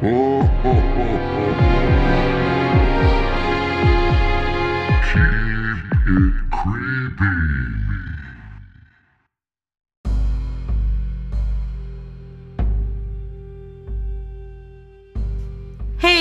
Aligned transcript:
Hey, 0.00 0.06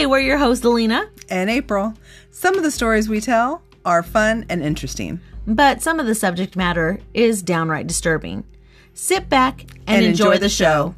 we're 0.05 0.19
your 0.19 0.37
hosts, 0.37 0.65
Alina. 0.65 1.09
and 1.29 1.49
April. 1.49 1.93
Some 2.31 2.57
of 2.57 2.63
the 2.63 2.71
stories 2.71 3.07
we 3.07 3.21
tell 3.21 3.61
are 3.85 4.03
fun 4.03 4.45
and 4.49 4.61
interesting. 4.61 5.21
But 5.47 5.81
some 5.81 6.01
of 6.01 6.05
the 6.05 6.15
subject 6.15 6.57
matter 6.57 6.99
is 7.13 7.41
downright 7.41 7.87
disturbing. 7.87 8.43
Sit 8.93 9.29
back 9.29 9.67
and, 9.87 10.03
enjoy, 10.03 10.37
the 10.37 10.49
show. 10.49 10.95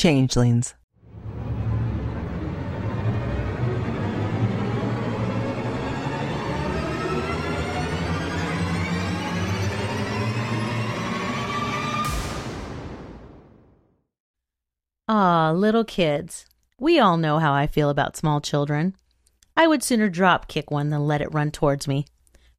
Changelings. 0.00 0.74
Ah, 15.06 15.52
little 15.54 15.84
kids. 15.84 16.46
We 16.78 16.98
all 16.98 17.18
know 17.18 17.38
how 17.38 17.52
I 17.52 17.66
feel 17.66 17.90
about 17.90 18.16
small 18.16 18.40
children. 18.40 18.96
I 19.54 19.66
would 19.66 19.82
sooner 19.82 20.08
drop 20.08 20.48
kick 20.48 20.70
one 20.70 20.88
than 20.88 21.06
let 21.06 21.20
it 21.20 21.34
run 21.34 21.50
towards 21.50 21.86
me. 21.86 22.06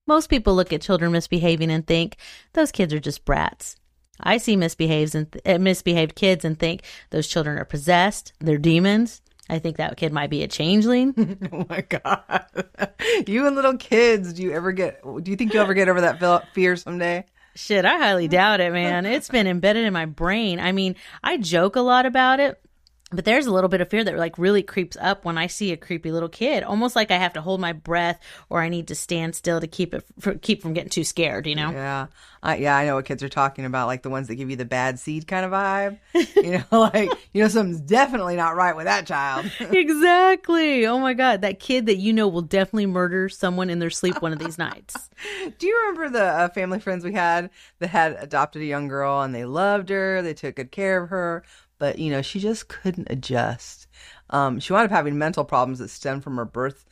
Most 0.05 0.29
people 0.29 0.53
look 0.53 0.71
at 0.71 0.83
children 0.83 1.11
misbehaving 1.11 1.71
and 1.71 1.87
think 1.87 2.17
those 2.53 2.71
kids 2.71 2.93
are 2.93 2.99
just 2.99 3.25
brats. 3.25 3.77
I 4.23 4.37
see 4.37 4.55
misbehaves 4.55 5.15
and 5.15 5.35
uh, 5.45 5.57
misbehaved 5.57 6.15
kids 6.15 6.45
and 6.45 6.57
think 6.57 6.83
those 7.09 7.27
children 7.27 7.57
are 7.57 7.65
possessed, 7.65 8.33
they're 8.39 8.57
demons. 8.57 9.21
I 9.49 9.59
think 9.59 9.77
that 9.77 9.97
kid 9.97 10.13
might 10.13 10.29
be 10.29 10.43
a 10.43 10.47
changeling. 10.47 11.13
Oh 11.51 11.65
my 11.69 11.81
god! 11.81 12.45
you 13.27 13.45
and 13.45 13.55
little 13.55 13.75
kids. 13.77 14.33
Do 14.33 14.43
you 14.43 14.53
ever 14.53 14.71
get? 14.71 15.01
Do 15.03 15.29
you 15.29 15.35
think 15.35 15.53
you'll 15.53 15.63
ever 15.63 15.73
get 15.73 15.89
over 15.89 16.01
that 16.01 16.19
fe- 16.19 16.47
fear 16.53 16.75
someday? 16.77 17.25
Shit, 17.55 17.83
I 17.83 17.97
highly 17.97 18.29
doubt 18.29 18.61
it, 18.61 18.71
man. 18.71 19.05
It's 19.05 19.27
been 19.27 19.47
embedded 19.47 19.85
in 19.85 19.91
my 19.91 20.05
brain. 20.05 20.59
I 20.61 20.71
mean, 20.71 20.95
I 21.21 21.35
joke 21.35 21.75
a 21.75 21.81
lot 21.81 22.05
about 22.05 22.39
it, 22.39 22.61
but 23.11 23.25
there's 23.25 23.45
a 23.45 23.51
little 23.51 23.69
bit 23.69 23.81
of 23.81 23.89
fear 23.89 24.03
that 24.03 24.17
like 24.17 24.37
really 24.37 24.63
creeps 24.63 24.97
up 24.99 25.25
when 25.25 25.37
I 25.37 25.47
see 25.47 25.71
a 25.71 25.77
creepy 25.77 26.11
little 26.11 26.29
kid. 26.29 26.63
Almost 26.63 26.95
like 26.95 27.11
I 27.11 27.17
have 27.17 27.33
to 27.33 27.41
hold 27.41 27.59
my 27.59 27.73
breath 27.73 28.19
or 28.49 28.61
I 28.61 28.69
need 28.69 28.87
to 28.87 28.95
stand 28.95 29.35
still 29.35 29.59
to 29.59 29.67
keep 29.67 29.93
it 29.93 30.03
for, 30.19 30.35
keep 30.35 30.61
from 30.61 30.73
getting 30.73 30.89
too 30.89 31.03
scared, 31.03 31.45
you 31.45 31.55
know? 31.55 31.71
Yeah, 31.71 32.07
I, 32.41 32.55
yeah, 32.57 32.75
I 32.75 32.85
know 32.85 32.95
what 32.95 33.05
kids 33.05 33.21
are 33.21 33.29
talking 33.29 33.65
about, 33.65 33.87
like 33.87 34.01
the 34.01 34.09
ones 34.09 34.27
that 34.29 34.35
give 34.35 34.49
you 34.49 34.55
the 34.55 34.65
bad 34.65 34.97
seed 34.97 35.27
kind 35.27 35.45
of 35.45 35.51
vibe. 35.51 35.99
You 36.35 36.59
know, 36.59 36.63
like 36.79 37.11
you 37.33 37.43
know 37.43 37.49
something's 37.49 37.81
definitely 37.81 38.35
not 38.35 38.55
right 38.55 38.75
with 38.75 38.85
that 38.85 39.05
child. 39.05 39.45
exactly. 39.59 40.87
Oh 40.87 40.99
my 40.99 41.13
god, 41.13 41.41
that 41.41 41.59
kid 41.59 41.85
that 41.87 41.97
you 41.97 42.13
know 42.13 42.27
will 42.27 42.41
definitely 42.41 42.87
murder 42.87 43.29
someone 43.29 43.69
in 43.69 43.79
their 43.79 43.89
sleep 43.89 44.21
one 44.21 44.33
of 44.33 44.39
these 44.39 44.57
nights. 44.57 45.09
Do 45.59 45.67
you 45.67 45.79
remember 45.81 46.17
the 46.17 46.25
uh, 46.25 46.49
family 46.49 46.79
friends 46.79 47.03
we 47.03 47.13
had 47.13 47.49
that 47.79 47.89
had 47.89 48.17
adopted 48.19 48.61
a 48.61 48.65
young 48.65 48.87
girl 48.87 49.21
and 49.21 49.35
they 49.35 49.45
loved 49.45 49.89
her, 49.89 50.21
they 50.21 50.33
took 50.33 50.55
good 50.55 50.71
care 50.71 51.03
of 51.03 51.09
her, 51.09 51.43
but 51.81 51.97
you 51.99 52.11
know 52.11 52.21
she 52.21 52.39
just 52.39 52.67
couldn't 52.69 53.07
adjust. 53.09 53.87
Um, 54.29 54.59
she 54.61 54.71
wound 54.71 54.85
up 54.85 54.91
having 54.91 55.17
mental 55.17 55.43
problems 55.43 55.79
that 55.79 55.89
stemmed 55.89 56.23
from 56.23 56.37
her 56.37 56.45
birth 56.45 56.85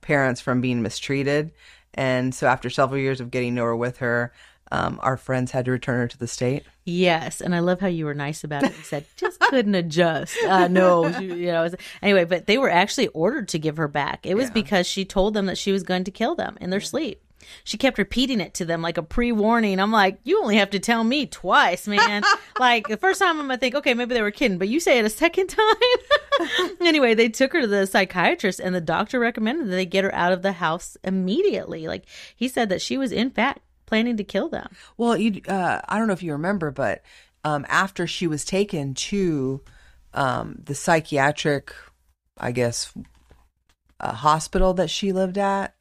parents 0.00 0.40
from 0.40 0.60
being 0.60 0.80
mistreated, 0.82 1.50
and 1.94 2.34
so 2.34 2.46
after 2.46 2.70
several 2.70 2.98
years 3.00 3.20
of 3.20 3.30
getting 3.30 3.54
nowhere 3.56 3.74
with 3.76 3.98
her, 3.98 4.32
um, 4.72 4.98
our 5.02 5.16
friends 5.16 5.50
had 5.50 5.64
to 5.64 5.70
return 5.72 5.98
her 6.00 6.08
to 6.08 6.18
the 6.18 6.26
state. 6.28 6.62
Yes, 6.84 7.40
and 7.40 7.54
I 7.54 7.58
love 7.58 7.80
how 7.80 7.88
you 7.88 8.04
were 8.04 8.14
nice 8.14 8.44
about 8.44 8.62
it. 8.64 8.76
You 8.76 8.82
said 8.84 9.04
just 9.16 9.40
couldn't 9.40 9.74
adjust. 9.74 10.36
Uh, 10.46 10.68
no, 10.68 11.10
she- 11.12 11.24
you 11.24 11.46
know. 11.52 11.68
Anyway, 12.02 12.24
but 12.24 12.46
they 12.46 12.56
were 12.58 12.70
actually 12.70 13.08
ordered 13.08 13.48
to 13.48 13.58
give 13.58 13.76
her 13.78 13.88
back. 13.88 14.24
It 14.24 14.36
was 14.36 14.46
Yeah. 14.48 14.52
because 14.54 14.86
she 14.86 15.04
told 15.04 15.34
them 15.34 15.46
that 15.46 15.58
she 15.58 15.72
was 15.72 15.82
going 15.82 16.04
to 16.04 16.10
kill 16.12 16.34
them 16.36 16.56
in 16.60 16.70
their 16.70 16.80
sleep. 16.80 17.20
She 17.64 17.78
kept 17.78 17.98
repeating 17.98 18.40
it 18.40 18.54
to 18.54 18.64
them 18.64 18.82
like 18.82 18.98
a 18.98 19.02
pre-warning. 19.02 19.78
I'm 19.78 19.92
like, 19.92 20.18
you 20.24 20.40
only 20.40 20.56
have 20.56 20.70
to 20.70 20.78
tell 20.78 21.04
me 21.04 21.26
twice, 21.26 21.86
man. 21.86 22.22
like 22.58 22.88
the 22.88 22.96
first 22.96 23.20
time, 23.20 23.38
I'm 23.38 23.46
gonna 23.46 23.58
think, 23.58 23.74
okay, 23.74 23.94
maybe 23.94 24.14
they 24.14 24.22
were 24.22 24.30
kidding, 24.30 24.58
but 24.58 24.68
you 24.68 24.80
say 24.80 24.98
it 24.98 25.04
a 25.04 25.10
second 25.10 25.46
time. 25.48 25.66
anyway, 26.80 27.14
they 27.14 27.28
took 27.28 27.52
her 27.52 27.60
to 27.60 27.66
the 27.66 27.86
psychiatrist, 27.86 28.60
and 28.60 28.74
the 28.74 28.80
doctor 28.80 29.20
recommended 29.20 29.68
that 29.68 29.76
they 29.76 29.86
get 29.86 30.04
her 30.04 30.14
out 30.14 30.32
of 30.32 30.42
the 30.42 30.52
house 30.52 30.96
immediately. 31.04 31.86
Like 31.86 32.04
he 32.34 32.48
said 32.48 32.68
that 32.68 32.82
she 32.82 32.98
was 32.98 33.12
in 33.12 33.30
fact 33.30 33.60
planning 33.86 34.16
to 34.16 34.24
kill 34.24 34.48
them. 34.48 34.68
Well, 34.96 35.16
you, 35.16 35.40
uh, 35.48 35.80
I 35.88 35.98
don't 35.98 36.08
know 36.08 36.12
if 36.12 36.22
you 36.22 36.32
remember, 36.32 36.70
but 36.70 37.02
um, 37.44 37.64
after 37.68 38.06
she 38.06 38.26
was 38.26 38.44
taken 38.44 38.94
to 38.94 39.62
um, 40.12 40.56
the 40.64 40.74
psychiatric, 40.74 41.72
I 42.36 42.50
guess, 42.50 42.92
uh, 44.00 44.12
hospital 44.12 44.74
that 44.74 44.90
she 44.90 45.12
lived 45.12 45.38
at, 45.38 45.75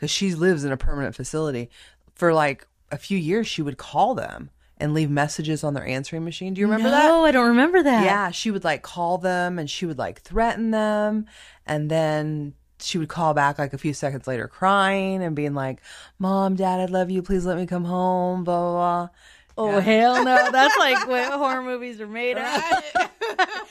because 0.00 0.10
she 0.10 0.34
lives 0.34 0.64
in 0.64 0.72
a 0.72 0.78
permanent 0.78 1.14
facility, 1.14 1.68
for 2.14 2.32
like 2.32 2.66
a 2.90 2.96
few 2.96 3.18
years, 3.18 3.46
she 3.46 3.60
would 3.60 3.76
call 3.76 4.14
them 4.14 4.48
and 4.78 4.94
leave 4.94 5.10
messages 5.10 5.62
on 5.62 5.74
their 5.74 5.86
answering 5.86 6.24
machine. 6.24 6.54
Do 6.54 6.62
you 6.62 6.66
remember 6.66 6.88
that? 6.88 7.06
No, 7.06 7.22
I 7.26 7.30
don't 7.32 7.48
remember 7.48 7.82
that. 7.82 8.02
Yeah, 8.02 8.30
she 8.30 8.50
would 8.50 8.64
like 8.64 8.80
call 8.80 9.18
them 9.18 9.58
and 9.58 9.68
she 9.68 9.84
would 9.84 9.98
like 9.98 10.22
threaten 10.22 10.70
them. 10.70 11.26
And 11.66 11.90
then 11.90 12.54
she 12.78 12.96
would 12.96 13.10
call 13.10 13.34
back 13.34 13.58
like 13.58 13.74
a 13.74 13.78
few 13.78 13.92
seconds 13.92 14.26
later 14.26 14.48
crying 14.48 15.22
and 15.22 15.36
being 15.36 15.52
like, 15.52 15.82
Mom, 16.18 16.56
Dad, 16.56 16.80
I 16.80 16.86
love 16.86 17.10
you. 17.10 17.22
Please 17.22 17.44
let 17.44 17.58
me 17.58 17.66
come 17.66 17.84
home. 17.84 18.42
Blah, 18.42 18.58
blah, 18.58 18.72
blah. 18.72 19.08
Oh 19.58 19.80
hell 19.80 20.24
no! 20.24 20.48
That's 20.52 20.78
like 20.78 21.06
what 21.06 21.30
horror 21.30 21.62
movies 21.62 22.00
are 22.00 22.06
made 22.06 22.38
of. 22.38 22.44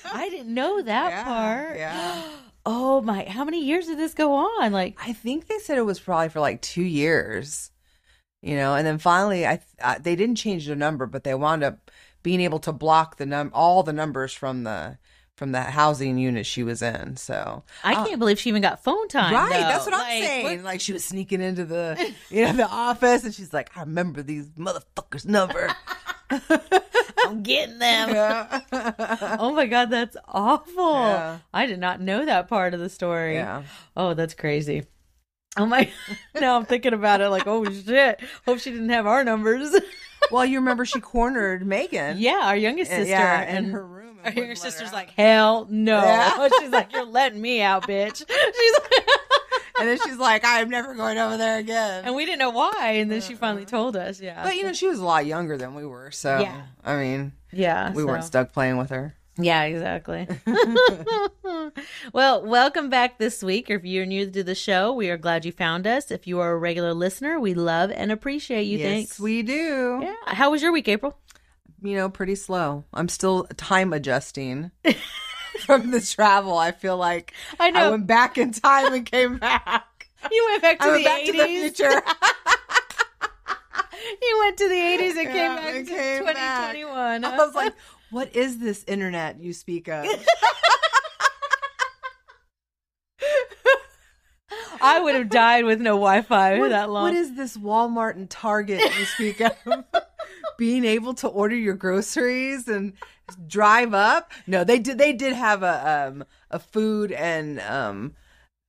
I 0.05 0.27
didn't 0.29 0.53
know 0.53 0.83
that 0.83 1.25
part. 1.25 1.77
Yeah. 1.77 2.21
Oh 2.71 3.01
my! 3.01 3.23
How 3.27 3.43
many 3.43 3.65
years 3.65 3.87
did 3.87 3.97
this 3.97 4.13
go 4.13 4.35
on? 4.35 4.71
Like, 4.71 4.95
I 5.03 5.11
think 5.13 5.47
they 5.47 5.57
said 5.57 5.79
it 5.79 5.85
was 5.85 5.99
probably 5.99 6.29
for 6.29 6.39
like 6.39 6.61
two 6.61 6.83
years, 6.83 7.71
you 8.43 8.55
know, 8.55 8.75
and 8.75 8.85
then 8.85 8.99
finally, 8.99 9.47
I 9.47 9.59
uh, 9.81 9.95
they 9.99 10.15
didn't 10.15 10.35
change 10.35 10.67
the 10.67 10.75
number, 10.75 11.07
but 11.07 11.23
they 11.23 11.33
wound 11.33 11.63
up 11.63 11.89
being 12.21 12.41
able 12.41 12.59
to 12.59 12.71
block 12.71 13.17
the 13.17 13.25
num 13.25 13.49
all 13.55 13.81
the 13.81 13.91
numbers 13.93 14.33
from 14.33 14.65
the 14.65 14.99
from 15.35 15.51
the 15.51 15.61
housing 15.61 16.19
unit 16.19 16.45
she 16.45 16.61
was 16.61 16.83
in. 16.83 17.15
So 17.17 17.63
I 17.83 17.95
can't 17.95 18.19
believe 18.19 18.39
she 18.39 18.49
even 18.49 18.61
got 18.61 18.83
phone 18.83 19.07
time. 19.07 19.33
Right, 19.33 19.49
though. 19.51 19.59
that's 19.61 19.85
what 19.85 19.95
I'm 19.95 20.01
saying. 20.21 20.57
what- 20.57 20.65
Like 20.65 20.81
she 20.81 20.93
was 20.93 21.03
sneaking 21.03 21.41
into 21.41 21.65
the 21.65 22.13
you 22.29 22.45
know 22.45 22.53
the 22.53 22.67
office, 22.69 23.23
and 23.23 23.33
she's 23.33 23.51
like, 23.51 23.75
"I 23.75 23.79
remember 23.79 24.21
these 24.21 24.47
motherfuckers' 24.51 25.25
number." 25.25 25.69
I'm 27.25 27.43
getting 27.43 27.79
them. 27.79 28.09
oh 29.39 29.53
my 29.53 29.65
god, 29.65 29.89
that's 29.89 30.17
awful. 30.27 30.93
Yeah. 30.93 31.39
I 31.53 31.65
did 31.65 31.79
not 31.79 32.01
know 32.01 32.25
that 32.25 32.47
part 32.47 32.73
of 32.73 32.79
the 32.79 32.89
story. 32.89 33.35
Yeah. 33.35 33.63
Oh, 33.95 34.13
that's 34.13 34.33
crazy. 34.33 34.85
Oh 35.57 35.65
my! 35.65 35.91
now 36.39 36.55
I'm 36.57 36.65
thinking 36.65 36.93
about 36.93 37.21
it. 37.21 37.29
Like, 37.29 37.47
oh 37.47 37.65
shit! 37.65 38.21
Hope 38.45 38.59
she 38.59 38.71
didn't 38.71 38.89
have 38.89 39.07
our 39.07 39.23
numbers. 39.23 39.75
well, 40.31 40.45
you 40.45 40.59
remember 40.59 40.85
she 40.85 40.99
cornered 40.99 41.65
Megan. 41.65 42.17
yeah, 42.19 42.41
our 42.43 42.55
youngest 42.55 42.91
And- 42.91 43.01
sister. 43.03 43.11
yeah, 43.19 43.41
and 43.41 43.65
in 43.67 43.71
her 43.71 43.85
room. 43.85 44.19
and 44.23 44.27
Our 44.27 44.31
younger 44.33 44.49
her 44.49 44.55
sister's 44.55 44.93
like, 44.93 45.09
hell 45.11 45.65
no. 45.69 46.01
Yeah. 46.03 46.47
She's 46.59 46.69
like, 46.69 46.93
you're 46.93 47.05
letting 47.05 47.41
me 47.41 47.61
out, 47.61 47.83
bitch. 47.87 48.17
She's 48.17 48.73
like, 48.91 49.07
and 49.79 49.87
then 49.87 49.97
she's 50.05 50.17
like, 50.17 50.43
"I'm 50.45 50.69
never 50.69 50.93
going 50.93 51.17
over 51.17 51.37
there 51.37 51.57
again." 51.59 52.03
and 52.05 52.15
we 52.15 52.25
didn't 52.25 52.39
know 52.39 52.49
why. 52.49 52.95
And 52.97 53.11
then 53.11 53.21
she 53.21 53.33
uh-huh. 53.33 53.39
finally 53.39 53.65
told 53.65 53.95
us. 53.95 54.19
Yeah. 54.21 54.43
but 54.43 54.55
you 54.55 54.63
know, 54.63 54.73
she 54.73 54.87
was 54.87 54.99
a 54.99 55.05
lot 55.05 55.25
younger 55.25 55.57
than 55.57 55.75
we 55.75 55.85
were, 55.85 56.11
so 56.11 56.39
Yeah. 56.39 56.61
I 56.83 56.97
mean, 56.97 57.33
yeah. 57.51 57.93
we 57.93 58.03
weren't 58.03 58.23
stuck 58.23 58.53
playing 58.53 58.77
with 58.77 58.89
her. 58.89 59.15
Yeah, 59.41 59.63
exactly. 59.63 60.27
well, 62.13 62.45
welcome 62.45 62.89
back 62.89 63.19
this 63.19 63.41
week. 63.41 63.69
If 63.69 63.85
you're 63.85 64.05
new 64.05 64.29
to 64.29 64.43
the 64.43 64.55
show, 64.55 64.91
we 64.91 65.09
are 65.09 65.17
glad 65.17 65.45
you 65.45 65.51
found 65.51 65.87
us. 65.87 66.11
If 66.11 66.27
you 66.27 66.39
are 66.39 66.51
a 66.51 66.57
regular 66.57 66.93
listener, 66.93 67.39
we 67.39 67.53
love 67.53 67.89
and 67.91 68.11
appreciate 68.11 68.63
you. 68.63 68.79
yes, 68.79 68.87
Thanks. 68.87 69.19
we 69.19 69.41
do. 69.43 69.99
yeah. 70.01 70.33
How 70.33 70.51
was 70.51 70.61
your 70.61 70.73
week, 70.73 70.89
April? 70.89 71.17
You 71.81 71.95
know, 71.95 72.09
pretty 72.09 72.35
slow. 72.35 72.83
I'm 72.93 73.07
still 73.07 73.45
time 73.55 73.93
adjusting 73.93 74.71
from 75.69 75.91
the 75.91 76.01
travel. 76.01 76.57
I 76.57 76.71
feel 76.71 76.97
like 76.97 77.33
I 77.59 77.69
know. 77.71 77.79
I 77.79 77.89
went 77.91 78.07
back 78.07 78.37
in 78.37 78.51
time 78.51 78.93
and 78.93 79.05
came 79.05 79.37
back. 79.37 80.09
You 80.31 80.47
went 80.49 80.61
back 80.61 80.79
to 80.79 80.85
I 80.85 80.97
the 80.97 81.03
back 81.03 81.23
to 81.25 81.31
the 81.31 81.37
80s. 81.37 81.61
future. 81.61 81.91
you 84.21 84.37
went 84.39 84.57
to 84.57 84.67
the 84.67 84.75
80s 84.75 85.17
and 85.17 85.29
came 85.29 85.55
back 85.55 85.73
to 85.73 85.83
came 85.85 86.25
back. 86.25 86.73
2021. 86.73 87.25
I 87.25 87.37
was 87.37 87.55
like, 87.55 87.73
what 88.11 88.35
is 88.35 88.57
this 88.57 88.83
internet 88.85 89.41
you 89.41 89.53
speak 89.53 89.87
of? 89.87 90.05
I 94.81 94.99
would 94.99 95.15
have 95.15 95.29
died 95.29 95.65
with 95.65 95.81
no 95.81 95.91
Wi-Fi 95.91 96.69
that 96.69 96.89
long. 96.89 97.03
What 97.03 97.13
is 97.13 97.35
this 97.35 97.57
Walmart 97.57 98.15
and 98.15 98.29
Target 98.29 98.79
you 98.97 99.05
speak 99.05 99.41
of? 99.41 99.53
being 100.59 100.83
able 100.83 101.13
to 101.15 101.27
order 101.27 101.55
your 101.55 101.73
groceries 101.73 102.67
and 102.67 102.93
drive 103.47 103.93
up. 103.93 104.31
No, 104.45 104.63
they 104.63 104.77
did. 104.77 104.97
They 104.99 105.13
did 105.13 105.33
have 105.33 105.63
a 105.63 106.07
um 106.09 106.25
a 106.51 106.59
food 106.59 107.11
and 107.13 107.59
um 107.61 108.13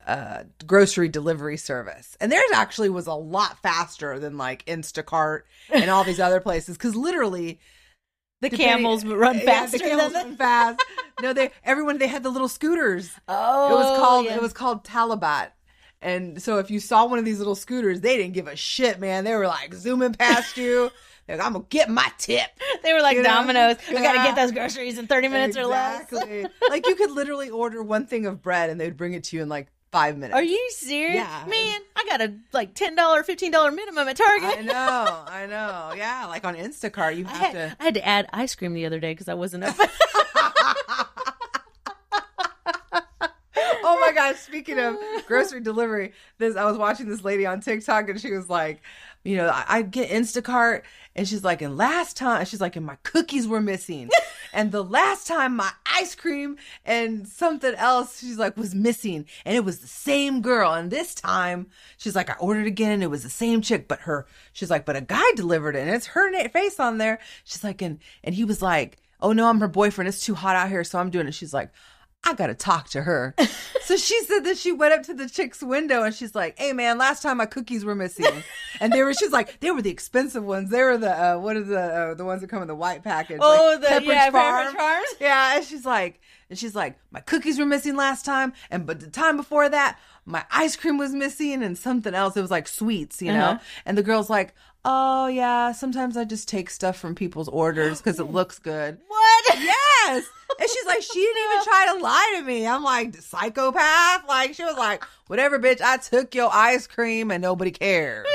uh 0.07 0.45
grocery 0.67 1.09
delivery 1.09 1.57
service, 1.59 2.17
and 2.21 2.31
theirs 2.33 2.45
actually 2.55 2.89
was 2.89 3.09
a 3.09 3.13
lot 3.15 3.59
faster 3.59 4.19
than 4.21 4.39
like 4.39 4.65
Instacart 4.67 5.43
and 5.69 5.91
all 5.91 6.05
these 6.05 6.21
other 6.21 6.41
places 6.41 6.79
because 6.79 6.97
literally. 6.97 7.61
The 8.43 8.49
camels 8.49 9.05
run 9.05 9.39
Yeah, 9.45 9.67
the 9.67 9.79
camels 9.79 10.15
than 10.15 10.29
run 10.29 10.37
fast. 10.37 10.83
No, 11.21 11.35
they 11.35 11.51
everyone 11.63 11.99
they 11.99 12.07
had 12.07 12.23
the 12.23 12.31
little 12.31 12.49
scooters. 12.49 13.11
Oh, 13.29 13.69
It 13.71 13.75
was 13.75 13.99
called 13.99 14.25
yeah. 14.25 14.37
it 14.37 14.41
was 14.41 14.55
called 14.55 14.83
Talabat. 14.85 15.49
And 16.01 16.41
so 16.41 16.57
if 16.57 16.71
you 16.71 16.81
saw 16.81 17.05
one 17.07 17.19
of 17.19 17.27
these 17.27 17.39
little 17.39 17.55
scooters, 17.55 18.01
they 18.01 18.17
didn't 18.17 18.33
give 18.33 18.49
a 18.49 18.57
shit, 18.57 18.99
man. 18.99 19.25
They 19.25 19.35
were 19.35 19.47
like 19.47 19.75
zooming 19.75 20.15
past 20.15 20.57
you. 20.57 20.91
Like, 21.31 21.47
I'm 21.47 21.53
gonna 21.53 21.65
get 21.69 21.89
my 21.89 22.11
tip. 22.19 22.49
They 22.83 22.95
were 22.95 23.01
like 23.03 23.17
You 23.17 23.23
know? 23.23 23.29
Domino's. 23.29 23.77
I 23.89 23.93
gotta 23.93 24.19
get 24.19 24.37
those 24.37 24.53
groceries 24.53 24.99
in 24.99 25.07
thirty 25.07 25.29
minutes 25.29 25.57
or 25.57 25.67
less. 25.67 26.11
Like 26.13 26.87
you 26.87 26.95
could 26.95 27.11
literally 27.11 27.51
order 27.51 27.83
one 27.83 28.07
thing 28.07 28.25
of 28.27 28.41
bread 28.41 28.71
and 28.71 28.81
they'd 28.81 28.97
bring 28.97 29.13
it 29.13 29.25
to 29.25 29.37
you 29.37 29.43
in 29.43 29.49
like 29.51 29.69
five 29.93 30.17
minutes. 30.17 30.35
Are 30.35 30.43
you 30.43 30.71
serious? 30.71 31.17
Yeah. 31.17 31.45
Man, 31.47 31.81
I 31.97 32.05
got 32.09 32.21
a 32.23 32.35
like 32.53 32.75
ten 32.75 32.95
dollar, 32.95 33.23
fifteen 33.23 33.51
dollar 33.51 33.71
minimum 33.71 34.09
at 34.09 34.17
Target. 34.17 34.59
I 34.59 34.63
know, 34.63 35.25
I 35.27 35.47
know. 35.47 35.93
Yeah, 35.97 36.27
like 36.27 36.45
on 36.45 36.55
Instacart, 36.57 37.17
you 37.17 37.27
I 37.27 37.31
have 37.31 37.41
had, 37.41 37.53
to. 37.53 37.77
I 37.81 37.85
had 37.85 37.95
to 37.95 38.07
add 38.07 38.27
ice 38.33 38.55
cream 38.55 38.73
the 38.75 38.87
other 38.87 39.01
day 39.01 39.13
because 39.13 39.29
I 39.29 39.35
wasn't 39.35 39.65
up. 39.65 39.77
oh 43.83 43.99
my 44.01 44.13
gosh! 44.15 44.37
Speaking 44.37 44.79
of 44.79 44.97
grocery 45.27 45.61
delivery, 45.61 46.13
this 46.39 46.57
I 46.57 46.65
was 46.65 46.79
watching 46.79 47.09
this 47.09 47.25
lady 47.25 47.47
on 47.47 47.61
TikTok 47.61 48.09
and 48.09 48.21
she 48.21 48.33
was 48.33 48.49
like, 48.49 48.83
you 49.25 49.37
know, 49.37 49.49
I, 49.49 49.65
I 49.69 49.83
get 49.83 50.11
Instacart 50.11 50.83
and 51.15 51.29
she's 51.29 51.45
like, 51.45 51.61
and 51.61 51.77
last 51.77 52.17
time 52.17 52.45
she's 52.47 52.61
like, 52.61 52.77
and 52.77 52.87
my 52.87 52.97
cookies 53.03 53.47
were 53.47 53.61
missing, 53.61 54.09
and 54.53 54.73
the 54.73 54.85
last 54.85 55.27
time 55.27 55.57
my 55.57 55.71
ice 55.85 56.15
cream 56.15 56.57
and 56.85 57.27
something 57.29 57.75
else 57.75 58.21
she's 58.21 58.39
like 58.39 58.57
was 58.57 58.75
missing, 58.75 59.27
and 59.45 59.57
it 59.57 59.65
was 59.65 59.81
the 59.81 59.87
same 59.87 60.41
girl, 60.41 60.73
and 60.73 60.91
this 60.91 61.15
time 61.15 61.67
she's 61.99 62.17
like, 62.17 62.31
I 62.31 62.35
ordered 62.35 62.67
again, 62.67 62.93
and 62.93 63.03
it 63.03 63.11
was 63.11 63.23
the 63.23 63.31
same 63.31 63.61
chick, 63.61 63.89
but 63.89 64.01
her, 64.01 64.27
she's 64.53 64.71
like, 64.71 64.87
but 64.87 64.97
a 64.97 65.01
guy 65.01 65.25
delivered 65.35 65.77
it, 65.77 65.81
and 65.81 65.91
it's 65.91 66.07
her 66.07 66.31
na- 66.31 66.49
face 66.49 66.81
on 66.81 66.99
there. 66.99 67.19
She's 67.45 67.65
like, 67.65 67.83
and 67.83 67.99
and 68.25 68.35
he 68.35 68.45
was 68.45 68.63
like, 68.63 68.99
oh 69.21 69.33
no, 69.33 69.49
I'm 69.49 69.61
her 69.61 69.69
boyfriend. 69.69 70.09
It's 70.09 70.25
too 70.25 70.35
hot 70.35 70.57
out 70.57 70.69
here, 70.69 70.85
so 70.85 70.99
I'm 70.99 71.11
doing 71.11 71.27
it. 71.27 71.35
She's 71.35 71.55
like. 71.55 71.71
I 72.23 72.35
gotta 72.35 72.55
talk 72.55 72.91
to 72.91 73.03
her. 73.03 73.35
so 73.83 73.97
she 73.97 74.23
said 74.25 74.41
that 74.41 74.59
she 74.59 74.73
went 74.73 74.93
up 74.93 75.03
to 75.05 75.15
the 75.15 75.29
chick's 75.29 75.63
window 75.63 76.03
and 76.03 76.15
she's 76.15 76.35
like, 76.35 76.59
"Hey 76.59 76.73
man, 76.73 76.99
last 76.99 77.23
time 77.23 77.39
my 77.39 77.47
cookies 77.47 77.85
were 77.85 77.95
missing, 77.95 78.43
and 78.81 78.93
they 78.93 79.03
were." 79.03 79.15
She's 79.15 79.33
like, 79.33 79.59
"They 79.61 79.71
were 79.71 79.83
the 79.83 79.91
expensive 79.91 80.45
ones. 80.45 80.71
They 80.71 80.83
were 80.83 80.99
the 80.99 81.11
uh, 81.11 81.39
what 81.39 81.57
are 81.57 81.65
the 81.65 81.81
uh, 81.81 82.15
the 82.15 82.25
ones 82.25 82.43
that 82.43 82.49
come 82.49 82.63
in 82.63 82.69
the 82.69 82.75
white 82.75 83.03
package? 83.03 83.39
Oh, 83.41 83.79
like 83.81 83.81
the- 83.81 83.87
Pepperidge 83.89 84.07
yeah, 84.15 84.31
Pepperidge 84.31 84.33
Farm. 84.33 84.77
Farms. 84.77 85.09
Yeah." 85.19 85.57
And 85.57 85.65
she's 85.65 85.87
like, 85.87 86.21
and 86.51 86.59
she's 86.59 86.75
like, 86.75 86.99
"My 87.11 87.21
cookies 87.21 87.59
were 87.59 87.67
missing 87.67 87.97
last 87.97 88.25
time, 88.25 88.53
and 88.71 88.87
but 88.87 89.01
the 89.01 89.09
time 89.09 89.37
before 89.39 89.69
that, 89.69 89.99
my 90.27 90.45
ice 90.51 90.77
cream 90.77 90.99
was 90.99 91.13
missing, 91.13 91.63
and 91.63 91.77
something 91.77 92.15
else. 92.15 92.37
It 92.37 92.43
was 92.43 92.51
like 92.51 92.69
sweets, 92.69 93.23
you 93.23 93.33
know." 93.33 93.45
Uh-huh. 93.53 93.59
And 93.87 93.97
the 93.97 94.03
girl's 94.03 94.29
like, 94.31 94.55
"Oh 94.85 95.27
yeah, 95.27 95.73
sometimes 95.73 96.17
I 96.17 96.25
just 96.25 96.49
take 96.49 96.71
stuff 96.71 96.97
from 96.97 97.15
people's 97.15 97.49
orders 97.49 98.01
because 98.01 98.19
it 98.21 98.25
looks 98.31 98.59
good." 98.59 98.99
what? 99.09 99.59
Yes. 99.59 100.27
And 100.59 100.69
she's 100.69 100.87
like, 100.87 101.03
she 101.03 101.21
didn't 101.21 101.53
even 101.53 101.65
try 101.65 101.87
to 101.95 102.03
lie 102.03 102.35
to 102.39 102.45
me. 102.45 102.67
I'm 102.67 102.83
like, 102.83 103.15
psychopath. 103.17 104.29
Like, 104.29 104.55
she 104.55 104.65
was 104.65 104.77
like, 104.77 105.05
whatever, 105.29 105.59
bitch. 105.59 105.81
I 105.81 105.97
took 105.97 106.35
your 106.35 106.51
ice 106.53 106.87
cream 106.87 107.31
and 107.31 107.43
nobody 107.43 107.71
cares. 107.71 108.27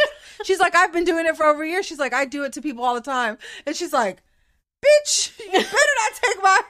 She's 0.44 0.59
like, 0.59 0.75
I've 0.75 0.94
been 0.94 1.03
doing 1.03 1.25
it 1.25 1.36
for 1.36 1.45
over 1.45 1.63
a 1.63 1.68
year. 1.68 1.83
She's 1.83 2.00
like, 2.00 2.13
I 2.13 2.25
do 2.25 2.44
it 2.44 2.53
to 2.53 2.62
people 2.62 2.83
all 2.83 2.95
the 2.95 3.01
time. 3.01 3.38
And 3.65 3.75
she's 3.75 3.94
like, 3.94 4.21
bitch, 4.83 5.38
you 5.39 5.51
better 5.51 5.65
not 5.65 6.21
take 6.24 6.44
my 6.44 6.62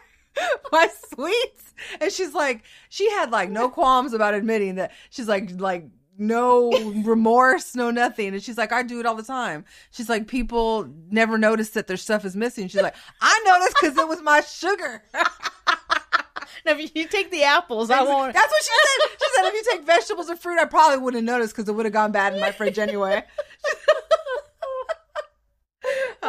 my 0.72 0.88
sweets. 1.14 1.74
And 2.00 2.12
she's 2.12 2.34
like, 2.34 2.64
she 2.90 3.10
had 3.12 3.32
like 3.32 3.50
no 3.50 3.70
qualms 3.70 4.14
about 4.14 4.34
admitting 4.34 4.76
that 4.76 4.92
she's 5.10 5.28
like, 5.28 5.52
like, 5.60 5.86
no 6.18 6.72
remorse, 7.04 7.76
no 7.76 7.92
nothing. 7.92 8.34
And 8.34 8.42
she's 8.42 8.58
like, 8.58 8.72
I 8.72 8.84
do 8.84 9.00
it 9.00 9.06
all 9.06 9.16
the 9.16 9.24
time. 9.24 9.66
She's 9.92 10.10
like, 10.10 10.28
people 10.28 10.90
never 11.10 11.38
notice 11.38 11.72
that 11.72 11.88
their 11.88 11.98
stuff 11.98 12.26
is 12.26 12.36
missing. 12.36 12.68
She's 12.68 12.82
like, 12.82 12.96
I 13.22 13.42
noticed 13.46 13.76
because 13.82 13.98
it 13.98 14.08
was 14.08 14.22
my 14.22 14.42
sugar. 14.42 15.04
Now, 16.66 16.72
if 16.72 16.96
you 16.96 17.06
take 17.08 17.30
the 17.30 17.44
apples, 17.44 17.92
I 17.92 18.02
won't. 18.02 18.34
That's 18.34 18.52
what 18.52 18.64
she 18.64 18.70
said. 18.70 19.10
She 19.20 19.26
said, 19.36 19.46
if 19.50 19.54
you 19.54 19.64
take 19.72 19.86
vegetables 19.86 20.32
or 20.32 20.36
fruit, 20.36 20.60
I 20.60 20.66
probably 20.66 20.98
wouldn't 20.98 21.28
have 21.28 21.36
noticed 21.36 21.56
because 21.56 21.70
it 21.70 21.74
would 21.74 21.86
have 21.86 21.94
gone 21.94 22.12
bad 22.12 22.34
in 22.34 22.42
my 22.42 22.52
fridge 22.52 22.80
anyway. 22.80 23.24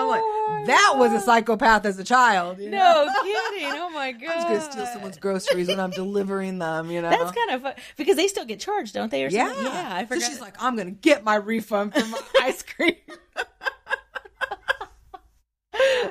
I'm 0.06 0.10
like, 0.10 0.22
Oh 0.24 0.46
that 0.66 0.94
was 0.96 1.12
a 1.12 1.20
psychopath 1.20 1.84
as 1.86 1.98
a 1.98 2.04
child. 2.04 2.58
You 2.58 2.70
know? 2.70 3.04
No 3.06 3.22
kidding. 3.22 3.68
Oh 3.72 3.90
my 3.90 4.12
god. 4.12 4.30
I'm 4.30 4.36
just 4.36 4.48
gonna 4.48 4.72
steal 4.72 4.86
someone's 4.86 5.18
groceries 5.18 5.68
when 5.68 5.80
I'm 5.80 5.90
delivering 5.90 6.58
them. 6.58 6.90
You 6.90 7.02
know. 7.02 7.10
That's 7.10 7.32
kind 7.32 7.50
of 7.50 7.62
fun 7.62 7.74
because 7.96 8.16
they 8.16 8.28
still 8.28 8.44
get 8.44 8.60
charged, 8.60 8.94
don't 8.94 9.10
they? 9.10 9.24
Or 9.24 9.28
yeah. 9.28 9.48
something? 9.48 9.64
yeah. 9.64 9.90
I 9.92 10.04
forgot. 10.04 10.22
So 10.22 10.28
she's 10.28 10.40
like, 10.40 10.62
I'm 10.62 10.76
gonna 10.76 10.90
get 10.90 11.24
my 11.24 11.36
refund 11.36 11.94
for 11.94 12.04
my 12.06 12.20
ice 12.42 12.62
cream. 12.62 12.94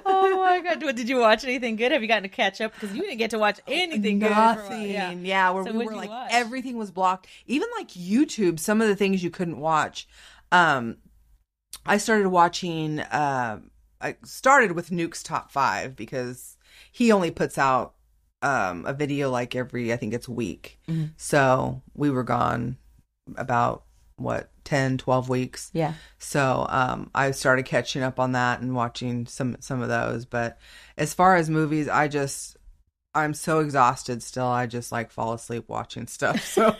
oh 0.06 0.44
my 0.44 0.62
god. 0.62 0.80
Did 0.96 1.10
you 1.10 1.18
watch 1.18 1.44
anything 1.44 1.76
good? 1.76 1.92
Have 1.92 2.02
you 2.02 2.08
gotten 2.08 2.24
to 2.24 2.30
catch 2.30 2.62
up? 2.62 2.74
Because 2.74 2.96
you 2.96 3.02
didn't 3.02 3.18
get 3.18 3.32
to 3.32 3.40
watch 3.40 3.60
anything 3.68 4.20
good. 4.20 4.28
for 4.28 4.34
a 4.34 4.38
while. 4.38 4.56
Nothing. 4.56 4.92
Yeah. 4.92 5.12
Yeah. 5.12 5.50
where 5.52 5.66
So 5.66 5.72
we 5.74 5.86
were 5.86 5.96
like 5.96 6.10
watch? 6.10 6.30
everything 6.32 6.78
was 6.78 6.92
blocked. 6.92 7.28
Even 7.48 7.68
like 7.78 7.90
YouTube, 7.90 8.60
some 8.60 8.82
of 8.82 8.88
the 8.88 8.96
things 8.96 9.24
you 9.24 9.30
couldn't 9.30 9.60
watch. 9.60 10.08
Um, 10.52 10.98
I 11.86 11.98
started 11.98 12.30
watching. 12.30 13.00
Uh, 13.00 13.60
I 14.06 14.16
started 14.24 14.72
with 14.74 14.92
Nuke's 14.92 15.24
top 15.24 15.52
five 15.52 15.96
because 15.96 16.58
he 16.92 17.12
only 17.12 17.32
puts 17.32 17.58
out 17.58 17.94
um 18.42 18.86
a 18.86 18.94
video 18.94 19.30
like 19.32 19.56
every 19.56 19.92
I 19.94 19.98
think 19.98 20.14
it's 20.14 20.30
week. 20.30 20.80
Mhm. 20.88 21.12
So 21.18 21.82
we 21.96 22.10
were 22.10 22.24
gone 22.24 22.78
about 23.36 23.84
what 24.18 24.50
10 24.64 24.98
12 24.98 25.28
weeks 25.30 25.70
Yeah. 25.74 25.94
so 26.20 26.66
um, 26.70 27.10
I 27.14 27.32
started 27.32 27.66
catching 27.66 28.02
up 28.02 28.18
on 28.20 28.32
that 28.32 28.62
and 28.62 28.74
watching 28.74 29.26
some 29.28 29.58
some 29.60 29.82
of 29.82 29.90
those. 29.90 30.26
But 30.26 30.58
as 30.98 31.14
far 31.14 31.36
as 31.36 31.50
movies, 31.50 31.88
I 31.90 32.08
just 32.08 32.56
I'm 33.14 33.34
so 33.34 33.60
exhausted 33.60 34.22
still. 34.24 34.46
I 34.48 34.68
just 34.68 34.92
like 34.92 35.10
fall 35.12 35.34
asleep 35.34 35.66
watching 35.68 36.08
stuff. 36.08 36.44
So 36.46 36.76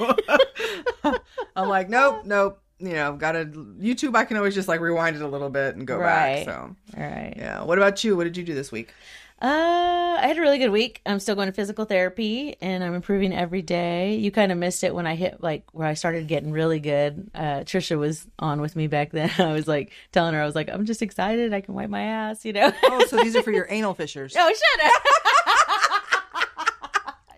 I'm 1.56 1.68
like, 1.70 1.90
nope, 1.90 2.26
nope. 2.26 2.62
You 2.80 2.94
know, 2.94 3.08
I've 3.08 3.20
got 3.20 3.36
a 3.36 3.46
YouTube. 3.46 4.16
I 4.16 4.26
can 4.26 4.36
always 4.38 4.54
just 4.54 4.68
like 4.68 4.82
rewind 4.82 5.16
it 5.16 5.22
a 5.22 5.28
little 5.28 5.50
bit 5.50 5.76
and 5.76 5.88
go 5.88 5.98
Right. 5.98 6.46
back. 6.46 6.46
So 6.46 6.76
All 6.98 7.04
right. 7.04 7.34
yeah. 7.38 7.64
What 7.64 7.78
about 7.78 8.04
you? 8.04 8.18
What 8.18 8.26
did 8.26 8.36
you 8.38 8.44
do 8.44 8.54
this 8.54 8.72
week? 8.72 8.94
Uh, 9.42 10.18
I 10.18 10.28
had 10.28 10.38
a 10.38 10.42
really 10.42 10.58
good 10.58 10.70
week. 10.72 11.02
I'm 11.06 11.20
still 11.20 11.36
going 11.36 11.48
to 11.48 11.52
physical 11.54 11.84
therapy 11.86 12.56
and 12.62 12.84
I'm 12.84 12.94
improving 12.94 13.34
every 13.34 13.62
day. 13.62 14.16
You 14.16 14.32
kind 14.32 14.50
of 14.52 14.58
missed 14.58 14.84
it 14.84 14.96
when 14.96 15.06
I 15.06 15.16
hit 15.16 15.44
like 15.44 15.66
where 15.74 15.88
I 15.88 15.94
started 15.94 16.28
getting 16.28 16.52
really 16.52 16.80
good. 16.80 17.30
Uh, 17.36 17.60
Trisha 17.66 17.98
was 17.98 18.26
on 18.40 18.62
with 18.62 18.76
me 18.78 18.88
back 18.88 19.12
then. 19.12 19.30
I 19.40 19.52
was 19.54 19.68
like 19.68 19.92
telling 20.14 20.34
her, 20.36 20.42
I 20.42 20.46
was 20.46 20.56
like, 20.56 20.70
I'm 20.70 20.86
just 20.86 21.02
excited. 21.02 21.54
I 21.54 21.60
can 21.62 21.74
wipe 21.76 21.90
my 21.90 22.02
ass, 22.02 22.46
you 22.46 22.54
know? 22.54 22.72
Oh, 22.84 23.06
so 23.08 23.18
these 23.18 23.36
are 23.36 23.44
for 23.44 23.52
your 23.54 23.68
anal 23.70 23.94
fissures. 23.94 24.34
Oh, 24.38 24.54
shut 24.54 24.86
up. 24.86 25.04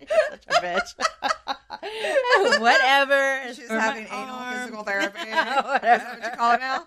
You're 0.00 0.18
such 0.30 0.46
a 0.46 0.50
bitch. 0.66 1.30
Whatever. 2.60 3.40
She's 3.54 3.66
for 3.66 3.74
my 3.74 3.80
having 3.80 4.06
anal 4.06 4.34
arm. 4.34 4.54
physical 4.58 4.82
therapy. 4.84 5.20
Is 5.20 5.34
Whatever. 5.64 6.04
what 6.04 6.22
you 6.24 6.30
call 6.36 6.52
it 6.54 6.60
now? 6.60 6.86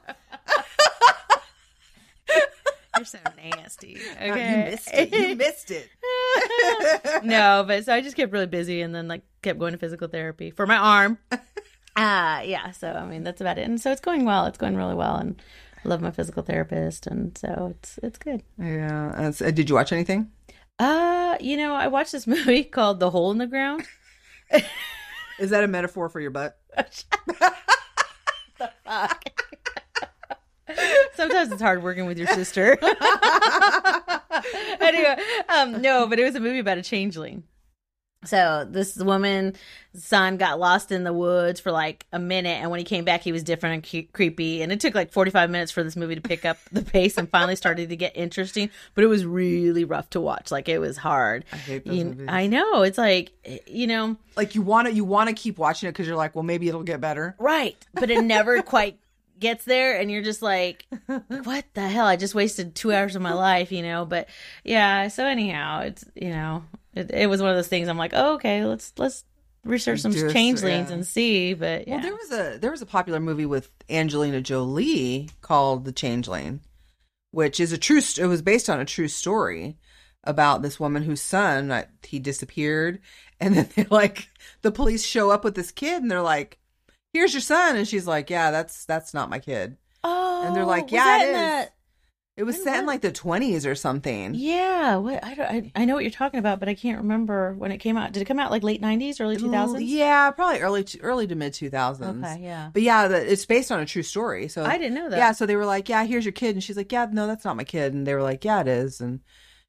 You're 2.97 3.05
so 3.05 3.17
nasty. 3.37 3.97
No, 4.19 4.31
Okay. 4.31 4.49
You 4.65 4.71
missed 4.71 4.89
it. 4.93 5.11
You 5.29 5.35
missed 5.35 5.71
it. 5.71 7.23
no, 7.23 7.63
but 7.65 7.85
so 7.85 7.93
I 7.93 8.01
just 8.01 8.15
kept 8.17 8.31
really 8.33 8.47
busy 8.47 8.81
and 8.81 8.93
then 8.93 9.07
like 9.07 9.23
kept 9.41 9.59
going 9.59 9.71
to 9.71 9.77
physical 9.77 10.07
therapy 10.07 10.51
for 10.51 10.67
my 10.67 10.75
arm. 10.75 11.17
Uh 11.31 12.41
yeah, 12.45 12.71
so 12.71 12.91
I 12.91 13.05
mean 13.05 13.23
that's 13.23 13.41
about 13.41 13.57
it. 13.57 13.63
And 13.63 13.79
so 13.79 13.91
it's 13.91 14.01
going 14.01 14.25
well. 14.25 14.45
It's 14.45 14.57
going 14.57 14.75
really 14.75 14.95
well 14.95 15.15
and 15.15 15.41
I 15.83 15.87
love 15.87 16.01
my 16.01 16.11
physical 16.11 16.43
therapist 16.43 17.07
and 17.07 17.37
so 17.37 17.73
it's 17.75 17.97
it's 18.03 18.17
good. 18.19 18.43
Yeah. 18.59 19.13
and 19.15 19.33
so- 19.35 19.51
did 19.51 19.69
you 19.69 19.75
watch 19.75 19.91
anything? 19.93 20.29
Uh, 20.79 21.37
you 21.39 21.57
know, 21.57 21.73
I 21.73 21.87
watched 21.87 22.11
this 22.11 22.27
movie 22.27 22.63
called 22.63 22.99
The 22.99 23.09
Hole 23.11 23.31
in 23.31 23.37
the 23.37 23.47
Ground. 23.47 23.85
Is 25.41 25.49
that 25.49 25.63
a 25.63 25.67
metaphor 25.67 26.07
for 26.07 26.19
your 26.19 26.29
butt? 26.29 26.55
Fuck. 28.85 29.57
Sometimes 31.15 31.51
it's 31.51 31.61
hard 31.61 31.81
working 31.81 32.05
with 32.05 32.19
your 32.19 32.27
sister. 32.27 32.77
anyway, 34.79 35.15
um, 35.49 35.81
no, 35.81 36.05
but 36.05 36.19
it 36.19 36.25
was 36.25 36.35
a 36.35 36.39
movie 36.39 36.59
about 36.59 36.77
a 36.77 36.83
changeling. 36.83 37.41
So 38.23 38.67
this 38.69 38.95
woman's 38.97 39.57
son 39.95 40.37
got 40.37 40.59
lost 40.59 40.91
in 40.91 41.03
the 41.03 41.11
woods 41.11 41.59
for 41.59 41.71
like 41.71 42.05
a 42.13 42.19
minute, 42.19 42.61
and 42.61 42.69
when 42.69 42.77
he 42.79 42.83
came 42.83 43.03
back, 43.03 43.21
he 43.21 43.31
was 43.31 43.41
different 43.43 43.73
and 43.73 43.89
cre- 43.89 44.11
creepy. 44.13 44.61
And 44.61 44.71
it 44.71 44.79
took 44.79 44.93
like 44.93 45.11
forty 45.11 45.31
five 45.31 45.49
minutes 45.49 45.71
for 45.71 45.83
this 45.83 45.95
movie 45.95 46.13
to 46.15 46.21
pick 46.21 46.45
up 46.45 46.57
the 46.71 46.83
pace 46.83 47.17
and 47.17 47.27
finally 47.29 47.55
started 47.55 47.89
to 47.89 47.95
get 47.95 48.15
interesting. 48.15 48.69
But 48.93 49.03
it 49.03 49.07
was 49.07 49.25
really 49.25 49.83
rough 49.85 50.09
to 50.11 50.21
watch. 50.21 50.51
Like 50.51 50.69
it 50.69 50.77
was 50.79 50.97
hard. 50.97 51.45
I 51.51 51.55
hate 51.57 51.85
those 51.85 51.95
You- 51.97 52.05
movies. 52.05 52.25
I 52.29 52.45
know. 52.47 52.83
It's 52.83 52.97
like 52.99 53.31
you 53.67 53.87
know, 53.87 54.17
like 54.37 54.53
you 54.55 54.61
want 54.61 54.87
to 54.87 54.93
you 54.93 55.03
want 55.03 55.29
to 55.29 55.35
keep 55.35 55.57
watching 55.57 55.89
it 55.89 55.93
because 55.93 56.05
you're 56.07 56.15
like, 56.15 56.35
well, 56.35 56.43
maybe 56.43 56.67
it'll 56.69 56.83
get 56.83 57.01
better. 57.01 57.35
right? 57.39 57.75
But 57.95 58.11
it 58.11 58.23
never 58.23 58.61
quite 58.61 58.99
gets 59.39 59.65
there 59.65 59.99
and 59.99 60.11
you're 60.11 60.21
just 60.21 60.43
like, 60.43 60.85
what 61.27 61.65
the 61.73 61.87
hell? 61.87 62.05
I 62.05 62.15
just 62.17 62.35
wasted 62.35 62.75
two 62.75 62.93
hours 62.93 63.15
of 63.15 63.23
my 63.23 63.33
life, 63.33 63.71
you 63.71 63.81
know? 63.81 64.05
But 64.05 64.29
yeah, 64.63 65.07
so 65.07 65.25
anyhow, 65.25 65.79
it's, 65.81 66.05
you 66.13 66.29
know, 66.29 66.63
it, 66.93 67.11
it 67.11 67.29
was 67.29 67.41
one 67.41 67.51
of 67.51 67.55
those 67.57 67.67
things 67.67 67.87
I'm 67.87 67.97
like, 67.97 68.13
oh, 68.13 68.35
okay, 68.35 68.65
let's, 68.65 68.93
let's 68.97 69.23
research 69.63 69.99
some 70.01 70.11
Do 70.11 70.27
a- 70.27 70.33
changelings 70.33 70.89
yeah. 70.89 70.95
and 70.95 71.05
see. 71.05 71.53
But 71.53 71.87
yeah. 71.87 71.95
Well, 71.95 72.03
there 72.03 72.15
was 72.15 72.31
a 72.31 72.57
there 72.59 72.71
was 72.71 72.81
a 72.81 72.85
popular 72.85 73.19
movie 73.19 73.45
with 73.45 73.69
Angelina 73.89 74.41
Jolie 74.41 75.29
called 75.41 75.85
The 75.85 75.91
Changeling, 75.91 76.61
which 77.31 77.59
is 77.59 77.71
a 77.71 77.77
true. 77.77 78.01
It 78.17 78.25
was 78.25 78.41
based 78.41 78.69
on 78.69 78.79
a 78.79 78.85
true 78.85 79.07
story 79.07 79.77
about 80.23 80.61
this 80.61 80.79
woman 80.79 81.03
whose 81.03 81.21
son 81.21 81.71
uh, 81.71 81.85
he 82.03 82.19
disappeared, 82.19 82.99
and 83.39 83.55
then 83.55 83.69
they 83.75 83.85
like 83.89 84.29
the 84.61 84.71
police 84.71 85.05
show 85.05 85.29
up 85.31 85.43
with 85.43 85.55
this 85.55 85.71
kid, 85.71 86.01
and 86.01 86.09
they're 86.11 86.21
like, 86.21 86.57
"Here's 87.13 87.33
your 87.33 87.41
son," 87.41 87.75
and 87.75 87.87
she's 87.87 88.07
like, 88.07 88.29
"Yeah, 88.29 88.51
that's 88.51 88.85
that's 88.85 89.13
not 89.13 89.29
my 89.29 89.39
kid." 89.39 89.77
oh, 90.03 90.43
and 90.47 90.55
they're 90.55 90.65
like, 90.65 90.85
was 90.85 90.93
"Yeah, 90.93 91.03
that 91.05 91.21
it 91.21 91.29
in 91.29 91.35
is." 91.35 91.65
the- 91.65 91.71
It 92.37 92.43
was 92.43 92.63
set 92.63 92.79
in 92.79 92.85
like 92.85 93.01
the 93.01 93.11
twenties 93.11 93.65
or 93.65 93.75
something. 93.75 94.33
Yeah, 94.33 94.95
what 94.95 95.23
I, 95.23 95.33
don't, 95.35 95.45
I 95.51 95.71
I 95.75 95.85
know 95.85 95.95
what 95.95 96.03
you're 96.03 96.11
talking 96.11 96.39
about, 96.39 96.59
but 96.61 96.69
I 96.69 96.73
can't 96.75 96.99
remember 96.99 97.53
when 97.53 97.71
it 97.71 97.79
came 97.79 97.97
out. 97.97 98.13
Did 98.13 98.21
it 98.21 98.25
come 98.25 98.39
out 98.39 98.51
like 98.51 98.63
late 98.63 98.81
'90s, 98.81 99.19
early 99.19 99.35
2000s? 99.35 99.79
Yeah, 99.81 100.31
probably 100.31 100.61
early 100.61 100.83
to, 100.85 100.99
early 101.01 101.27
to 101.27 101.35
mid 101.35 101.53
two 101.53 101.69
thousands. 101.69 102.25
Okay, 102.25 102.39
yeah. 102.41 102.69
But 102.71 102.83
yeah, 102.83 103.09
the, 103.09 103.31
it's 103.31 103.45
based 103.45 103.69
on 103.71 103.81
a 103.81 103.85
true 103.85 104.01
story. 104.01 104.47
So 104.47 104.63
I 104.63 104.77
didn't 104.77 104.95
know 104.95 105.09
that. 105.09 105.17
Yeah, 105.17 105.33
so 105.33 105.45
they 105.45 105.57
were 105.57 105.65
like, 105.65 105.89
"Yeah, 105.89 106.05
here's 106.05 106.23
your 106.23 106.31
kid," 106.31 106.55
and 106.55 106.63
she's 106.63 106.77
like, 106.77 106.91
"Yeah, 106.91 107.05
no, 107.11 107.27
that's 107.27 107.43
not 107.43 107.57
my 107.57 107.65
kid," 107.65 107.93
and 107.93 108.07
they 108.07 108.13
were 108.15 108.23
like, 108.23 108.45
"Yeah, 108.45 108.61
it 108.61 108.67
is," 108.69 109.01
and 109.01 109.19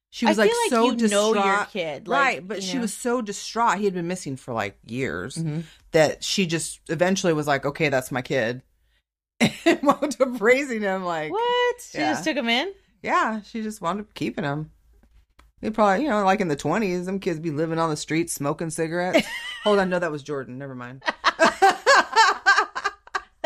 she 0.09 0.25
was 0.25 0.39
I 0.39 0.43
like 0.43 0.51
feel 0.51 0.59
like 0.63 0.69
so 0.69 0.85
you 0.85 0.95
distraught, 0.95 1.35
know 1.35 1.45
your 1.45 1.65
kid, 1.65 2.07
like, 2.07 2.17
right? 2.19 2.47
But 2.47 2.63
she 2.63 2.75
know. 2.75 2.81
was 2.81 2.93
so 2.93 3.21
distraught; 3.21 3.77
he 3.79 3.85
had 3.85 3.93
been 3.93 4.07
missing 4.07 4.37
for 4.37 4.53
like 4.53 4.77
years 4.87 5.35
Mhm. 5.35 5.63
that 5.91 6.23
she 6.23 6.45
just 6.45 6.79
eventually 6.87 7.33
was 7.33 7.45
like, 7.45 7.65
"Okay, 7.65 7.89
that's 7.89 8.09
my 8.11 8.21
kid," 8.21 8.61
and 9.65 9.81
wound 9.83 10.17
up 10.19 10.41
raising 10.41 10.81
him 10.81 11.03
like, 11.03 11.31
What? 11.31 11.75
She 11.81 11.97
Yeah. 11.97 12.11
just 12.13 12.23
took 12.23 12.35
him 12.37 12.49
in? 12.49 12.73
yeah, 13.01 13.41
she 13.41 13.61
just 13.61 13.81
wound 13.81 13.99
up 14.01 14.13
keeping 14.13 14.43
him. 14.43 14.71
They 15.61 15.69
probably, 15.69 16.03
you 16.03 16.09
know, 16.09 16.23
like 16.25 16.41
in 16.41 16.49
the 16.49 16.55
twenties, 16.57 17.05
them 17.05 17.19
kids 17.19 17.39
be 17.39 17.49
living 17.51 17.79
on 17.79 17.89
the 17.89 17.95
streets 17.97 18.33
smoking 18.33 18.69
cigarettes. 18.69 19.25
Hold 19.63 19.79
on, 19.79 19.89
no, 19.89 19.97
that 19.99 20.11
was 20.11 20.21
Jordan. 20.23 20.57
Never 20.57 20.75
mind. 20.75 21.03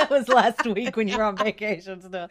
That 0.07 0.19
was 0.19 0.29
last 0.29 0.65
week 0.65 0.95
when 0.95 1.07
you 1.07 1.17
were 1.17 1.23
on 1.23 1.35
vacation 1.37 2.01
still. 2.01 2.27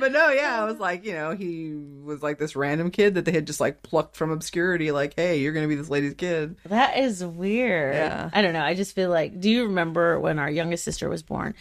but 0.00 0.12
no, 0.12 0.30
yeah, 0.30 0.60
I 0.60 0.64
was 0.64 0.78
like, 0.78 1.04
you 1.04 1.12
know, 1.12 1.32
he 1.32 1.74
was 1.74 2.22
like 2.22 2.38
this 2.38 2.54
random 2.56 2.90
kid 2.90 3.14
that 3.14 3.24
they 3.24 3.32
had 3.32 3.46
just 3.46 3.60
like 3.60 3.82
plucked 3.82 4.16
from 4.16 4.30
obscurity, 4.30 4.92
like, 4.92 5.14
hey, 5.16 5.38
you're 5.38 5.52
gonna 5.52 5.68
be 5.68 5.74
this 5.74 5.90
lady's 5.90 6.14
kid. 6.14 6.56
That 6.66 6.98
is 6.98 7.24
weird. 7.24 7.94
Yeah. 7.94 8.30
I 8.32 8.42
don't 8.42 8.52
know. 8.52 8.62
I 8.62 8.74
just 8.74 8.94
feel 8.94 9.10
like 9.10 9.40
do 9.40 9.50
you 9.50 9.64
remember 9.64 10.20
when 10.20 10.38
our 10.38 10.50
youngest 10.50 10.84
sister 10.84 11.08
was 11.08 11.22
born? 11.22 11.54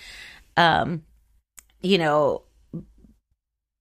Um 0.58 1.04
you 1.82 1.98
know, 1.98 2.42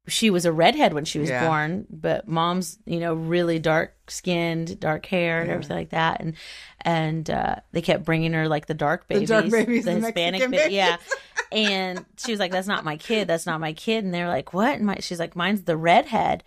she 0.06 0.28
was 0.30 0.44
a 0.44 0.52
redhead 0.52 0.92
when 0.92 1.04
she 1.04 1.18
was 1.18 1.30
Yeah. 1.30 1.46
born, 1.48 1.86
but 1.90 2.28
mom's, 2.28 2.78
you 2.84 3.00
know, 3.00 3.14
really 3.14 3.58
dark 3.58 3.94
skinned, 4.08 4.78
dark 4.78 5.06
hair 5.06 5.40
and 5.40 5.48
Yeah. 5.48 5.54
everything 5.54 5.76
like 5.76 5.90
that 5.90 6.20
and 6.20 6.34
and 6.82 7.30
uh 7.30 7.56
they 7.72 7.80
kept 7.80 8.04
bringing 8.04 8.34
her 8.34 8.46
like 8.48 8.66
the 8.66 8.74
dark 8.74 9.08
The 9.08 9.14
babies, 9.14 9.28
dark 9.30 9.50
babies, 9.50 9.84
the 9.86 9.92
Hispanic 9.92 10.14
Mexican 10.40 10.50
ba- 10.50 10.56
babies. 10.58 10.74
yeah. 10.74 10.96
And 11.52 12.04
she 12.18 12.32
was 12.32 12.40
like 12.40 12.50
that's 12.52 12.66
not 12.66 12.84
my 12.84 12.96
kid, 12.96 13.28
that's 13.28 13.46
not 13.46 13.60
my 13.60 13.72
kid 13.72 14.04
and 14.04 14.12
they're 14.12 14.28
like 14.28 14.52
what? 14.52 14.76
And 14.76 14.86
my, 14.86 14.96
she's 15.00 15.20
like 15.20 15.36
mine's 15.36 15.62
the 15.62 15.76
redhead. 15.76 16.42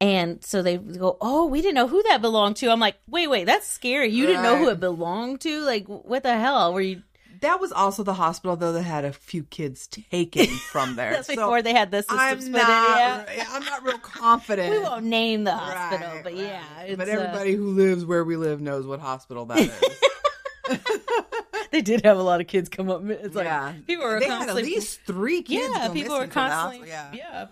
And 0.00 0.42
so 0.44 0.62
they 0.62 0.78
go, 0.78 1.16
"Oh, 1.20 1.46
we 1.46 1.62
didn't 1.62 1.76
know 1.76 1.86
who 1.86 2.02
that 2.08 2.20
belonged 2.20 2.56
to." 2.56 2.70
I'm 2.72 2.80
like, 2.80 2.96
"Wait, 3.06 3.28
wait, 3.28 3.44
that's 3.44 3.68
scary. 3.68 4.08
You 4.10 4.26
didn't 4.26 4.42
know 4.42 4.58
who 4.58 4.68
it 4.68 4.80
belonged 4.80 5.40
to? 5.42 5.60
Like, 5.60 5.86
what 5.86 6.24
the 6.24 6.36
hell? 6.36 6.74
Were 6.74 6.80
you?" 6.80 7.02
That 7.42 7.60
was 7.60 7.70
also 7.72 8.02
the 8.02 8.14
hospital 8.14 8.56
though 8.56 8.72
that 8.72 8.82
had 8.82 9.04
a 9.04 9.12
few 9.12 9.42
kids 9.44 9.86
taken 9.86 10.46
from 10.72 10.96
there. 10.96 11.12
That's 11.12 11.26
So 11.28 11.34
before 11.36 11.60
they 11.62 11.72
had 11.74 11.90
the 11.90 11.98
systems 12.02 12.20
I'm 12.20 12.38
in. 12.38 12.52
not, 12.52 12.98
Yeah. 12.98 13.44
I'm 13.50 13.64
not 13.64 13.82
real 13.84 13.98
confident. 13.98 14.70
We 14.70 14.78
won't 14.80 15.04
name 15.04 15.44
the 15.44 15.52
hospital, 15.54 16.08
Right, 16.14 16.24
but 16.24 16.32
right. 16.32 16.42
yeah, 16.42 16.80
it's, 16.86 16.96
but 16.96 17.08
uh, 17.08 17.12
everybody 17.12 17.54
who 17.54 17.68
lives 17.72 18.04
where 18.04 18.24
we 18.24 18.36
live 18.36 18.60
knows 18.60 18.86
what 18.86 19.00
hospital 19.00 19.44
that 19.46 19.58
is. 19.58 20.78
they 21.72 21.82
did 21.82 22.04
have 22.04 22.16
a 22.18 22.22
lot 22.22 22.40
of 22.40 22.46
kids 22.46 22.68
come 22.68 22.88
up. 22.90 23.02
It's 23.08 23.34
like 23.34 23.44
yeah, 23.46 23.72
people 23.86 24.04
were 24.04 24.20
they 24.20 24.28
had 24.28 24.48
at 24.48 24.54
least 24.54 25.00
three 25.06 25.42
kids. 25.42 25.72
yeah, 25.76 25.88
people 25.88 26.16
were 26.18 26.26
constantly, 26.26 26.90
hospital. 26.90 27.18
yeah. 27.18 27.46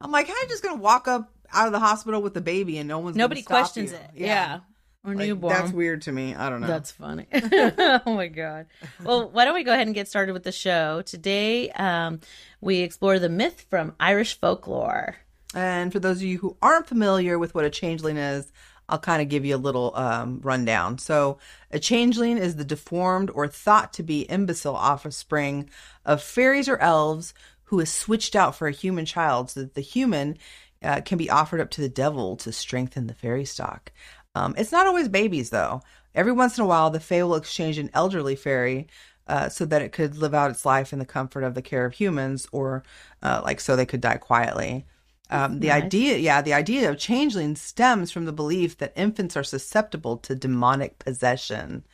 I'm 0.00 0.10
like, 0.10 0.26
how 0.28 0.34
are 0.34 0.42
you 0.42 0.48
just 0.48 0.62
gonna 0.62 0.80
walk 0.80 1.08
up 1.08 1.30
out 1.52 1.66
of 1.66 1.72
the 1.72 1.78
hospital 1.80 2.22
with 2.22 2.34
the 2.34 2.40
baby 2.40 2.78
and 2.78 2.88
no 2.88 2.98
one's 2.98 3.14
gonna 3.16 3.24
Nobody 3.24 3.42
questions 3.42 3.90
you? 3.92 3.96
it. 3.96 4.10
Yeah, 4.14 4.60
or 5.04 5.14
Like, 5.14 5.26
newborn. 5.26 5.54
That's 5.54 5.72
weird 5.72 6.02
to 6.02 6.12
me. 6.12 6.34
I 6.34 6.50
don't 6.50 6.60
know. 6.60 6.66
That's 6.66 6.90
funny. 6.90 7.26
oh 7.32 8.14
my 8.14 8.28
god. 8.28 8.66
Well, 9.02 9.30
why 9.30 9.44
don't 9.44 9.54
we 9.54 9.64
go 9.64 9.72
ahead 9.72 9.86
and 9.86 9.94
get 9.94 10.08
started 10.08 10.32
with 10.32 10.44
the 10.44 10.52
show? 10.52 11.02
Today, 11.02 11.70
um, 11.70 12.20
we 12.60 12.78
explore 12.80 13.18
the 13.18 13.28
myth 13.28 13.66
from 13.70 13.94
Irish 13.98 14.38
folklore. 14.38 15.16
And 15.54 15.92
for 15.92 15.98
those 15.98 16.18
of 16.18 16.22
you 16.24 16.38
who 16.38 16.56
aren't 16.62 16.86
familiar 16.86 17.38
with 17.38 17.54
what 17.54 17.64
a 17.64 17.70
changeling 17.70 18.16
is, 18.16 18.52
I'll 18.88 18.98
kind 18.98 19.22
of 19.22 19.28
give 19.28 19.44
you 19.44 19.54
a 19.54 19.58
little 19.58 19.92
um, 19.94 20.40
rundown. 20.42 20.98
So, 20.98 21.38
a 21.70 21.78
changeling 21.78 22.38
is 22.38 22.56
the 22.56 22.64
deformed 22.64 23.30
or 23.30 23.46
thought 23.46 23.92
to 23.94 24.02
be 24.02 24.22
imbecile 24.22 24.76
offspring 24.76 25.70
of 26.04 26.22
fairies 26.22 26.68
or 26.68 26.76
elves 26.78 27.32
who 27.64 27.78
is 27.78 27.90
switched 27.90 28.34
out 28.34 28.56
for 28.56 28.66
a 28.66 28.72
human 28.72 29.04
child 29.06 29.50
so 29.50 29.60
that 29.60 29.74
the 29.74 29.80
human 29.80 30.36
uh, 30.82 31.00
can 31.02 31.18
be 31.18 31.30
offered 31.30 31.60
up 31.60 31.70
to 31.70 31.80
the 31.80 31.88
devil 31.88 32.36
to 32.36 32.52
strengthen 32.52 33.06
the 33.06 33.14
fairy 33.14 33.44
stock. 33.44 33.92
Um, 34.34 34.54
it's 34.56 34.72
not 34.72 34.86
always 34.86 35.08
babies, 35.08 35.50
though. 35.50 35.82
Every 36.14 36.32
once 36.32 36.58
in 36.58 36.64
a 36.64 36.66
while, 36.66 36.90
the 36.90 37.00
fae 37.00 37.22
will 37.22 37.36
exchange 37.36 37.78
an 37.78 37.90
elderly 37.94 38.36
fairy 38.36 38.88
uh, 39.26 39.48
so 39.48 39.64
that 39.64 39.82
it 39.82 39.92
could 39.92 40.16
live 40.16 40.34
out 40.34 40.50
its 40.50 40.64
life 40.64 40.92
in 40.92 40.98
the 40.98 41.04
comfort 41.04 41.44
of 41.44 41.54
the 41.54 41.62
care 41.62 41.84
of 41.84 41.94
humans, 41.94 42.46
or 42.52 42.82
uh, 43.22 43.40
like 43.44 43.60
so 43.60 43.76
they 43.76 43.86
could 43.86 44.00
die 44.00 44.16
quietly. 44.16 44.86
Um, 45.30 45.60
the 45.60 45.68
nice. 45.68 45.84
idea, 45.84 46.16
yeah, 46.18 46.42
the 46.42 46.54
idea 46.54 46.90
of 46.90 46.98
changeling 46.98 47.54
stems 47.54 48.10
from 48.10 48.24
the 48.24 48.32
belief 48.32 48.78
that 48.78 48.92
infants 48.96 49.36
are 49.36 49.44
susceptible 49.44 50.16
to 50.18 50.34
demonic 50.34 50.98
possession. 50.98 51.84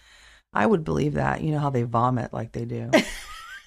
I 0.54 0.64
would 0.64 0.84
believe 0.84 1.14
that. 1.14 1.42
You 1.42 1.52
know 1.52 1.58
how 1.58 1.68
they 1.68 1.82
vomit 1.82 2.32
like 2.32 2.52
they 2.52 2.64
do. 2.64 2.90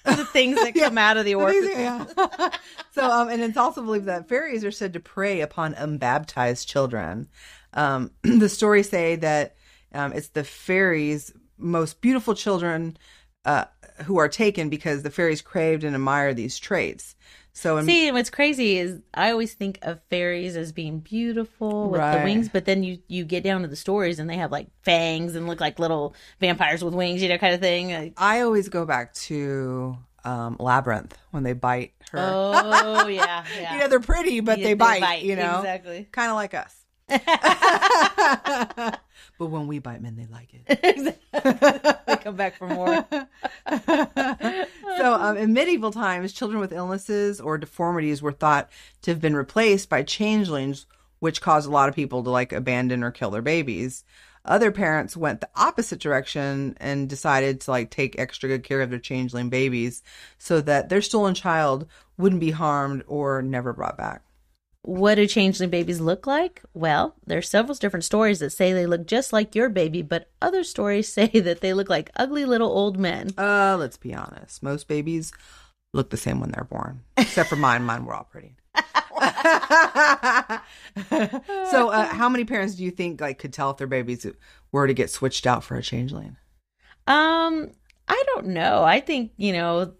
The 0.04 0.24
things 0.24 0.56
that 0.56 0.74
come 0.78 0.98
out 0.98 1.16
of 1.16 1.24
the 1.24 1.34
orphan. 1.34 1.70
Yeah. 1.70 2.06
so, 2.92 3.10
um, 3.10 3.28
and 3.28 3.42
it's 3.42 3.56
also 3.56 3.82
believed 3.82 4.06
that 4.06 4.28
fairies 4.28 4.64
are 4.64 4.70
said 4.70 4.94
to 4.94 5.00
prey 5.00 5.40
upon 5.40 5.74
unbaptized 5.74 6.68
children. 6.68 7.28
Um, 7.74 8.10
the 8.22 8.48
stories 8.48 8.88
say 8.88 9.16
that 9.16 9.56
um, 9.92 10.12
it's 10.12 10.28
the 10.28 10.44
fairies' 10.44 11.32
most 11.58 12.00
beautiful 12.00 12.34
children 12.34 12.96
uh, 13.44 13.64
who 14.04 14.18
are 14.18 14.28
taken 14.28 14.68
because 14.68 15.02
the 15.02 15.10
fairies 15.10 15.42
craved 15.42 15.84
and 15.84 15.94
admire 15.94 16.34
these 16.34 16.58
traits. 16.58 17.16
So, 17.52 17.78
in, 17.78 17.84
See, 17.84 18.12
what's 18.12 18.30
crazy 18.30 18.78
is 18.78 19.00
I 19.12 19.32
always 19.32 19.54
think 19.54 19.80
of 19.82 20.00
fairies 20.08 20.56
as 20.56 20.70
being 20.70 21.00
beautiful 21.00 21.90
with 21.90 22.00
the 22.00 22.20
wings, 22.22 22.48
but 22.48 22.64
then 22.64 22.82
you 22.84 23.00
you 23.08 23.24
get 23.24 23.42
down 23.42 23.62
to 23.62 23.68
the 23.68 23.76
stories 23.76 24.20
and 24.20 24.30
they 24.30 24.36
have 24.36 24.52
like 24.52 24.68
fangs 24.82 25.34
and 25.34 25.48
look 25.48 25.60
like 25.60 25.78
little 25.80 26.14
vampires 26.38 26.84
with 26.84 26.94
wings, 26.94 27.20
you 27.20 27.28
know, 27.28 27.38
kind 27.38 27.52
of 27.54 27.60
thing. 27.60 27.92
Like, 27.92 28.12
I 28.16 28.42
always 28.42 28.68
go 28.68 28.86
back 28.86 29.14
to 29.14 29.98
um, 30.24 30.56
Labyrinth 30.60 31.18
when 31.32 31.42
they 31.42 31.52
bite 31.52 31.92
her. 32.12 32.18
oh 32.20 33.08
yeah, 33.08 33.44
yeah. 33.58 33.72
You 33.74 33.80
know, 33.80 33.88
they're 33.88 34.00
pretty, 34.00 34.40
but 34.40 34.58
Yeah, 34.58 34.68
they, 34.68 34.74
bite, 34.74 35.22
you 35.22 35.36
know? 35.36 35.58
exactly. 35.58 36.08
Kind 36.12 36.30
of 36.30 36.36
like 36.36 36.54
us. 36.54 36.74
but 39.38 39.46
when 39.46 39.66
we 39.66 39.78
bite 39.78 40.00
men, 40.00 40.16
they 40.16 40.26
like 40.26 40.54
it. 40.54 40.62
exactly. 40.82 41.98
they 42.06 42.16
come 42.16 42.36
back 42.36 42.56
for 42.56 42.68
more. 42.68 43.04
so, 44.96 45.14
um, 45.14 45.36
in 45.36 45.52
medieval 45.52 45.90
times, 45.90 46.32
children 46.32 46.60
with 46.60 46.72
illnesses 46.72 47.40
or 47.40 47.58
deformities 47.58 48.22
were 48.22 48.32
thought 48.32 48.70
to 49.02 49.10
have 49.10 49.20
been 49.20 49.34
replaced 49.34 49.88
by 49.88 50.02
changelings, 50.02 50.86
which 51.18 51.40
caused 51.40 51.68
a 51.68 51.72
lot 51.72 51.88
of 51.88 51.96
people 51.96 52.22
to 52.22 52.30
like 52.30 52.52
abandon 52.52 53.02
or 53.02 53.10
kill 53.10 53.30
their 53.30 53.42
babies. 53.42 54.04
Other 54.44 54.70
parents 54.70 55.16
went 55.16 55.40
the 55.40 55.50
opposite 55.54 56.00
direction 56.00 56.76
and 56.80 57.08
decided 57.08 57.60
to 57.60 57.70
like 57.70 57.90
take 57.90 58.18
extra 58.18 58.48
good 58.48 58.62
care 58.62 58.80
of 58.80 58.90
their 58.90 58.98
changeling 58.98 59.50
babies 59.50 60.02
so 60.38 60.60
that 60.62 60.88
their 60.88 61.02
stolen 61.02 61.34
child 61.34 61.86
wouldn't 62.16 62.40
be 62.40 62.50
harmed 62.52 63.02
or 63.06 63.42
never 63.42 63.72
brought 63.72 63.98
back. 63.98 64.22
What 64.82 65.16
do 65.16 65.26
changeling 65.26 65.68
babies 65.70 66.00
look 66.00 66.26
like? 66.26 66.62
Well, 66.72 67.14
there's 67.26 67.50
several 67.50 67.74
different 67.74 68.04
stories 68.04 68.38
that 68.38 68.50
say 68.50 68.72
they 68.72 68.86
look 68.86 69.06
just 69.06 69.32
like 69.32 69.54
your 69.54 69.68
baby, 69.68 70.00
but 70.02 70.30
other 70.40 70.64
stories 70.64 71.12
say 71.12 71.28
that 71.28 71.60
they 71.60 71.74
look 71.74 71.90
like 71.90 72.10
ugly 72.16 72.44
little 72.44 72.70
old 72.70 72.98
men. 72.98 73.30
Uh, 73.36 73.76
let's 73.78 73.96
be 73.96 74.14
honest. 74.14 74.62
Most 74.62 74.88
babies 74.88 75.32
look 75.92 76.10
the 76.10 76.16
same 76.16 76.40
when 76.40 76.50
they're 76.50 76.64
born, 76.64 77.02
except 77.16 77.50
for 77.50 77.56
mine. 77.56 77.82
Mine 77.82 78.04
were 78.04 78.14
all 78.14 78.24
pretty. 78.24 78.56
so, 81.70 81.90
uh, 81.90 82.06
how 82.06 82.28
many 82.28 82.44
parents 82.44 82.74
do 82.76 82.84
you 82.84 82.90
think 82.90 83.20
like 83.20 83.38
could 83.38 83.52
tell 83.52 83.70
if 83.70 83.76
their 83.76 83.86
babies 83.86 84.26
were 84.72 84.86
to 84.86 84.94
get 84.94 85.10
switched 85.10 85.46
out 85.46 85.62
for 85.62 85.76
a 85.76 85.82
changeling? 85.82 86.36
Um, 87.06 87.72
I 88.08 88.22
don't 88.34 88.48
know. 88.48 88.82
I 88.82 89.00
think, 89.00 89.32
you 89.36 89.52
know, 89.52 89.92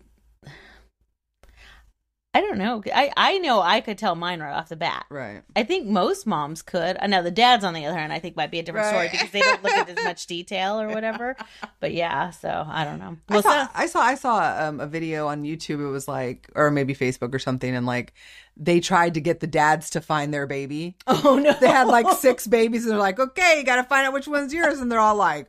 I 2.32 2.40
don't 2.42 2.58
know. 2.58 2.80
I 2.94 3.10
I 3.16 3.38
know 3.38 3.60
I 3.60 3.80
could 3.80 3.98
tell 3.98 4.14
mine 4.14 4.38
right 4.40 4.52
off 4.54 4.68
the 4.68 4.76
bat. 4.76 5.04
Right. 5.08 5.42
I 5.56 5.64
think 5.64 5.88
most 5.88 6.28
moms 6.28 6.62
could. 6.62 6.96
I 7.00 7.08
know 7.08 7.24
the 7.24 7.30
dads, 7.32 7.64
on 7.64 7.74
the 7.74 7.84
other 7.84 7.98
hand, 7.98 8.12
I 8.12 8.20
think 8.20 8.36
might 8.36 8.52
be 8.52 8.60
a 8.60 8.62
different 8.62 8.86
story 8.86 9.08
because 9.10 9.30
they 9.32 9.40
don't 9.40 9.60
look 9.64 9.72
at 9.72 9.88
as 9.88 9.96
much 10.04 10.26
detail 10.28 10.80
or 10.80 10.88
whatever. 10.88 11.36
But 11.80 11.92
yeah, 11.92 12.30
so 12.30 12.64
I 12.68 12.84
don't 12.84 13.00
know. 13.00 13.16
I 13.28 13.32
Well, 13.32 13.42
saw, 13.42 13.64
so- 13.66 13.70
I 13.74 13.86
saw 13.86 14.00
I 14.00 14.14
saw 14.14 14.68
um, 14.68 14.78
a 14.78 14.86
video 14.86 15.26
on 15.26 15.42
YouTube. 15.42 15.80
It 15.80 15.90
was 15.90 16.06
like, 16.06 16.48
or 16.54 16.70
maybe 16.70 16.94
Facebook 16.94 17.34
or 17.34 17.40
something, 17.40 17.74
and 17.74 17.84
like 17.84 18.12
they 18.56 18.78
tried 18.78 19.14
to 19.14 19.20
get 19.20 19.40
the 19.40 19.48
dads 19.48 19.90
to 19.90 20.00
find 20.00 20.32
their 20.32 20.46
baby. 20.46 20.94
oh 21.08 21.40
no, 21.42 21.52
They 21.54 21.66
had 21.66 21.88
like 21.88 22.08
six 22.12 22.46
babies, 22.46 22.84
and 22.84 22.92
they're 22.92 22.98
like, 22.98 23.18
"Okay, 23.18 23.54
you 23.58 23.64
got 23.64 23.76
to 23.76 23.84
find 23.84 24.06
out 24.06 24.12
which 24.12 24.28
one's 24.28 24.54
yours," 24.54 24.78
and 24.78 24.90
they're 24.90 25.00
all 25.00 25.16
like. 25.16 25.48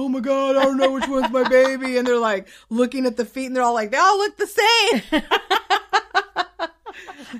Oh 0.00 0.08
my 0.08 0.20
god, 0.20 0.54
I 0.54 0.62
don't 0.62 0.76
know 0.76 0.92
which 0.92 1.08
one's 1.08 1.32
my 1.32 1.48
baby. 1.48 1.96
And 1.96 2.06
they're 2.06 2.18
like 2.18 2.46
looking 2.70 3.04
at 3.04 3.16
the 3.16 3.24
feet 3.24 3.46
and 3.46 3.56
they're 3.56 3.64
all 3.64 3.74
like, 3.74 3.90
they 3.90 3.96
all 3.96 4.16
look 4.16 4.36
the 4.36 4.46
same. 4.46 5.02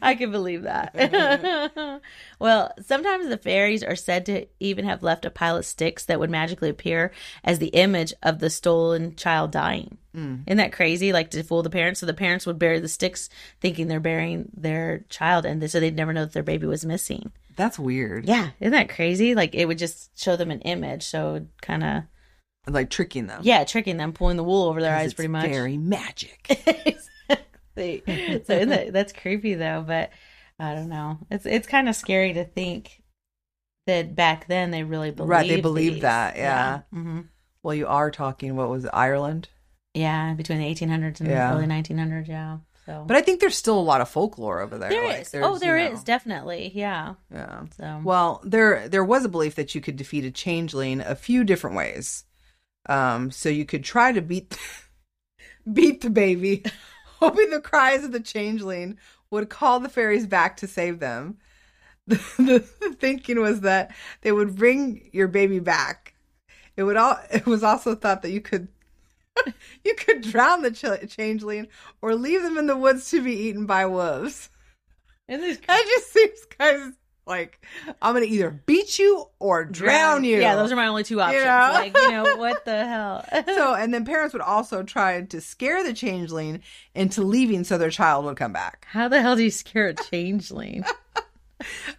I 0.02 0.16
can 0.16 0.32
believe 0.32 0.64
that. 0.64 2.02
well, 2.40 2.72
sometimes 2.84 3.28
the 3.28 3.38
fairies 3.38 3.84
are 3.84 3.94
said 3.94 4.26
to 4.26 4.46
even 4.58 4.84
have 4.86 5.04
left 5.04 5.24
a 5.24 5.30
pile 5.30 5.56
of 5.56 5.66
sticks 5.66 6.04
that 6.06 6.18
would 6.18 6.30
magically 6.30 6.68
appear 6.68 7.12
as 7.44 7.60
the 7.60 7.68
image 7.68 8.12
of 8.24 8.40
the 8.40 8.50
stolen 8.50 9.14
child 9.14 9.52
dying. 9.52 9.96
Mm. 10.12 10.42
Isn't 10.48 10.58
that 10.58 10.72
crazy? 10.72 11.12
Like 11.12 11.30
to 11.30 11.44
fool 11.44 11.62
the 11.62 11.70
parents. 11.70 12.00
So 12.00 12.06
the 12.06 12.12
parents 12.12 12.44
would 12.44 12.58
bury 12.58 12.80
the 12.80 12.88
sticks 12.88 13.30
thinking 13.60 13.86
they're 13.86 14.00
burying 14.00 14.50
their 14.52 15.04
child 15.10 15.46
and 15.46 15.70
so 15.70 15.78
they'd 15.78 15.94
never 15.94 16.12
know 16.12 16.24
that 16.24 16.32
their 16.32 16.42
baby 16.42 16.66
was 16.66 16.84
missing. 16.84 17.30
That's 17.54 17.78
weird. 17.78 18.26
Yeah. 18.26 18.48
Isn't 18.58 18.72
that 18.72 18.88
crazy? 18.88 19.36
Like 19.36 19.54
it 19.54 19.66
would 19.66 19.78
just 19.78 20.18
show 20.18 20.34
them 20.34 20.50
an 20.50 20.62
image. 20.62 21.04
So 21.04 21.46
kind 21.60 21.84
of, 21.84 22.02
Like 22.68 22.90
tricking 22.90 23.26
them. 23.26 23.40
yeah, 23.44 23.64
tricking 23.64 23.96
them, 23.96 24.12
pulling 24.12 24.36
the 24.36 24.44
wool 24.44 24.68
over 24.68 24.80
their 24.80 24.94
eyes 24.94 25.14
pretty 25.14 25.28
much. 25.28 25.46
Very 25.48 25.76
magic. 25.78 26.46
exactly. 27.28 28.02
So 28.46 28.52
isn't 28.54 28.68
that, 28.68 28.92
that's 28.92 29.12
creepy 29.12 29.54
though, 29.54 29.84
but 29.86 30.10
I 30.58 30.74
don't 30.74 30.88
know. 30.88 31.18
It's 31.30 31.46
it's 31.46 31.66
kind 31.66 31.88
of 31.88 31.94
scary 31.96 32.32
to 32.34 32.44
think 32.44 33.02
that 33.86 34.14
back 34.14 34.46
then 34.48 34.70
they 34.70 34.82
really 34.82 35.10
believed 35.10 35.30
that. 35.30 35.34
Right, 35.36 35.48
they 35.48 35.60
believed 35.60 35.94
these. 35.96 36.02
that, 36.02 36.36
yeah. 36.36 36.80
hmm 36.92 37.20
well, 37.62 37.74
you 37.74 37.86
are 37.88 38.10
talking, 38.10 38.54
what 38.54 38.68
was 38.70 38.84
it, 38.84 38.90
Ireland? 38.94 39.48
Yeah, 39.92 40.32
between 40.34 40.58
the 40.58 40.64
1800s 40.74 41.20
and 41.20 41.28
Yeah. 41.28 41.50
the 41.50 41.56
early 41.58 41.66
1900s. 41.66 42.28
Yeah. 42.28 42.58
So 42.86 43.04
But 43.06 43.16
I 43.16 43.20
think 43.20 43.40
there's 43.40 43.56
still 43.56 43.78
a 43.78 43.80
lot 43.80 44.00
of 44.00 44.08
folklore 44.08 44.60
over 44.60 44.78
there. 44.78 44.88
there 44.90 45.04
like, 45.08 45.22
is. 45.22 45.34
Oh, 45.34 45.58
there 45.58 45.76
you 45.76 45.92
is 45.92 46.04
definitely. 46.04 46.70
Yeah. 46.74 47.14
Yeah. 47.32 47.64
So 47.76 48.00
Well, 48.04 48.40
there 48.44 48.88
there 48.88 49.04
was 49.04 49.24
a 49.24 49.28
belief 49.28 49.56
that 49.56 49.74
you 49.74 49.80
could 49.80 49.96
defeat 49.96 50.24
a 50.24 50.30
changeling 50.30 51.00
a 51.00 51.14
few 51.16 51.42
different 51.44 51.76
ways. 51.76 52.24
Um, 52.86 53.30
so 53.30 53.48
you 53.48 53.64
could 53.64 53.84
try 53.84 54.12
to 54.12 54.22
beat 54.22 54.58
beat 55.72 56.00
the 56.00 56.10
baby, 56.10 56.64
hoping 57.20 57.50
the 57.50 57.60
cries 57.60 58.04
of 58.04 58.12
the 58.12 58.20
changeling 58.20 58.98
would 59.30 59.48
call 59.48 59.80
the 59.80 59.88
fairies 59.88 60.26
back 60.26 60.56
to 60.58 60.66
save 60.66 61.00
them. 61.00 61.38
The, 62.08 62.64
the 62.80 62.96
thinking 62.98 63.38
was 63.40 63.60
that 63.62 63.94
they 64.22 64.32
would 64.32 64.56
bring 64.56 65.10
your 65.12 65.28
baby 65.28 65.58
back. 65.58 66.14
It 66.76 66.84
would 66.84 66.96
all. 66.96 67.18
It 67.30 67.44
was 67.46 67.62
also 67.62 67.94
thought 67.94 68.22
that 68.22 68.30
you 68.30 68.40
could 68.40 68.68
you 69.84 69.94
could 69.94 70.22
drown 70.22 70.62
the 70.62 70.70
ch- 70.70 71.10
changeling 71.10 71.68
or 72.00 72.14
leave 72.14 72.42
them 72.42 72.58
in 72.58 72.66
the 72.66 72.76
woods 72.76 73.10
to 73.10 73.22
be 73.22 73.32
eaten 73.34 73.66
by 73.66 73.86
wolves. 73.86 74.50
Isn't 75.28 75.42
this 75.42 75.58
That 75.66 75.84
just 75.86 76.12
seems 76.12 76.44
kind 76.58 76.82
of 76.82 76.96
like 77.28 77.64
I'm 78.00 78.14
gonna 78.14 78.26
either 78.26 78.50
beat 78.50 78.98
you 78.98 79.26
or 79.38 79.64
drown 79.64 80.24
you. 80.24 80.40
Yeah, 80.40 80.56
those 80.56 80.72
are 80.72 80.76
my 80.76 80.86
only 80.86 81.04
two 81.04 81.20
options. 81.20 81.44
know? 81.44 81.70
Like, 81.72 81.96
you 81.96 82.10
know, 82.10 82.36
what 82.36 82.64
the 82.64 82.84
hell? 82.86 83.24
so, 83.46 83.74
and 83.74 83.92
then 83.92 84.04
parents 84.04 84.32
would 84.32 84.42
also 84.42 84.82
try 84.82 85.20
to 85.22 85.40
scare 85.40 85.84
the 85.84 85.92
changeling 85.92 86.62
into 86.94 87.22
leaving 87.22 87.64
so 87.64 87.78
their 87.78 87.90
child 87.90 88.24
would 88.24 88.36
come 88.36 88.52
back. 88.52 88.86
How 88.90 89.08
the 89.08 89.20
hell 89.20 89.36
do 89.36 89.44
you 89.44 89.50
scare 89.50 89.88
a 89.88 89.94
changeling? 89.94 90.84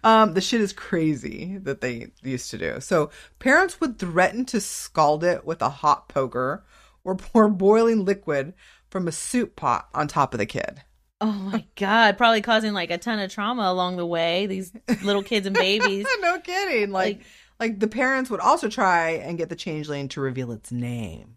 Um, 0.02 0.32
the 0.32 0.40
shit 0.40 0.62
is 0.62 0.72
crazy 0.72 1.58
that 1.58 1.82
they 1.82 2.12
used 2.22 2.50
to 2.50 2.56
do. 2.56 2.80
So, 2.80 3.10
parents 3.38 3.78
would 3.78 3.98
threaten 3.98 4.46
to 4.46 4.60
scald 4.60 5.22
it 5.22 5.44
with 5.44 5.60
a 5.60 5.68
hot 5.68 6.08
poker 6.08 6.64
or 7.04 7.14
pour 7.14 7.46
boiling 7.50 8.06
liquid 8.06 8.54
from 8.88 9.06
a 9.06 9.12
soup 9.12 9.56
pot 9.56 9.88
on 9.92 10.08
top 10.08 10.32
of 10.32 10.38
the 10.38 10.46
kid. 10.46 10.82
Oh 11.20 11.32
my 11.32 11.64
god, 11.76 12.16
probably 12.16 12.40
causing 12.40 12.72
like 12.72 12.90
a 12.90 12.98
ton 12.98 13.18
of 13.18 13.30
trauma 13.30 13.62
along 13.64 13.96
the 13.96 14.06
way. 14.06 14.46
These 14.46 14.72
little 15.02 15.22
kids 15.22 15.46
and 15.46 15.54
babies. 15.54 16.06
no 16.20 16.38
kidding. 16.40 16.90
Like, 16.90 17.16
Like- 17.18 17.26
like, 17.60 17.78
the 17.78 17.88
parents 17.88 18.30
would 18.30 18.40
also 18.40 18.70
try 18.70 19.10
and 19.10 19.36
get 19.36 19.50
the 19.50 19.54
changeling 19.54 20.08
to 20.08 20.20
reveal 20.22 20.50
its 20.50 20.72
name. 20.72 21.36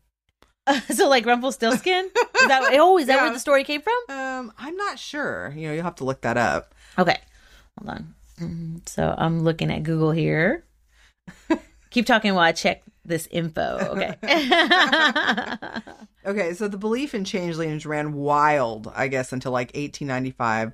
so 0.93 1.09
like 1.09 1.25
Rumpelstiltskin? 1.25 2.05
Is 2.05 2.47
that 2.47 2.69
oh, 2.79 2.97
is 2.97 3.07
that 3.07 3.15
Yeah. 3.17 3.23
where 3.23 3.33
the 3.33 3.39
story 3.39 3.65
came 3.65 3.81
from? 3.81 3.93
Um, 4.07 4.53
I'm 4.57 4.77
not 4.77 4.97
sure. 4.97 5.51
You 5.53 5.67
know, 5.67 5.73
you'll 5.73 5.83
have 5.83 5.95
to 5.95 6.05
look 6.05 6.21
that 6.21 6.37
up. 6.37 6.73
Okay. 6.97 7.17
Hold 7.77 7.89
on. 7.89 8.15
Mhm. 8.39 8.87
So 8.87 9.13
I'm 9.17 9.43
looking 9.43 9.69
at 9.69 9.83
Google 9.83 10.11
here. 10.11 10.63
Keep 11.89 12.05
talking 12.05 12.33
while 12.33 12.45
I 12.45 12.53
check 12.53 12.83
this 13.05 13.27
info. 13.31 13.77
Okay. 13.95 14.15
Okay, 16.25 16.53
so 16.53 16.69
the 16.69 16.77
belief 16.77 17.13
in 17.13 17.25
changelings 17.25 17.85
ran 17.85 18.13
wild, 18.13 18.89
I 18.95 19.09
guess, 19.09 19.33
until 19.33 19.51
like 19.51 19.75
1895, 19.75 20.71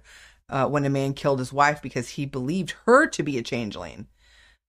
uh, 0.49 0.67
when 0.67 0.85
a 0.85 0.91
man 0.91 1.13
killed 1.15 1.39
his 1.39 1.51
wife 1.51 1.81
because 1.81 2.07
he 2.09 2.27
believed 2.27 2.75
her 2.85 3.07
to 3.07 3.23
be 3.23 3.39
a 3.39 3.41
changeling. 3.41 4.05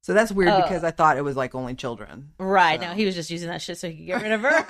So 0.02 0.14
that's 0.14 0.32
weird 0.32 0.48
Oh. 0.52 0.62
because 0.62 0.82
I 0.82 0.90
thought 0.90 1.18
it 1.18 1.22
was 1.22 1.36
like 1.36 1.54
only 1.54 1.74
children. 1.74 2.30
right. 2.38 2.80
So- 2.80 2.86
No, 2.88 2.94
he 2.94 3.04
was 3.04 3.14
just 3.14 3.30
using 3.30 3.50
that 3.50 3.60
shit 3.60 3.76
so 3.76 3.90
he 3.90 3.96
could 3.98 4.06
get 4.06 4.22
rid 4.22 4.32
of 4.32 4.40
her. 4.40 4.64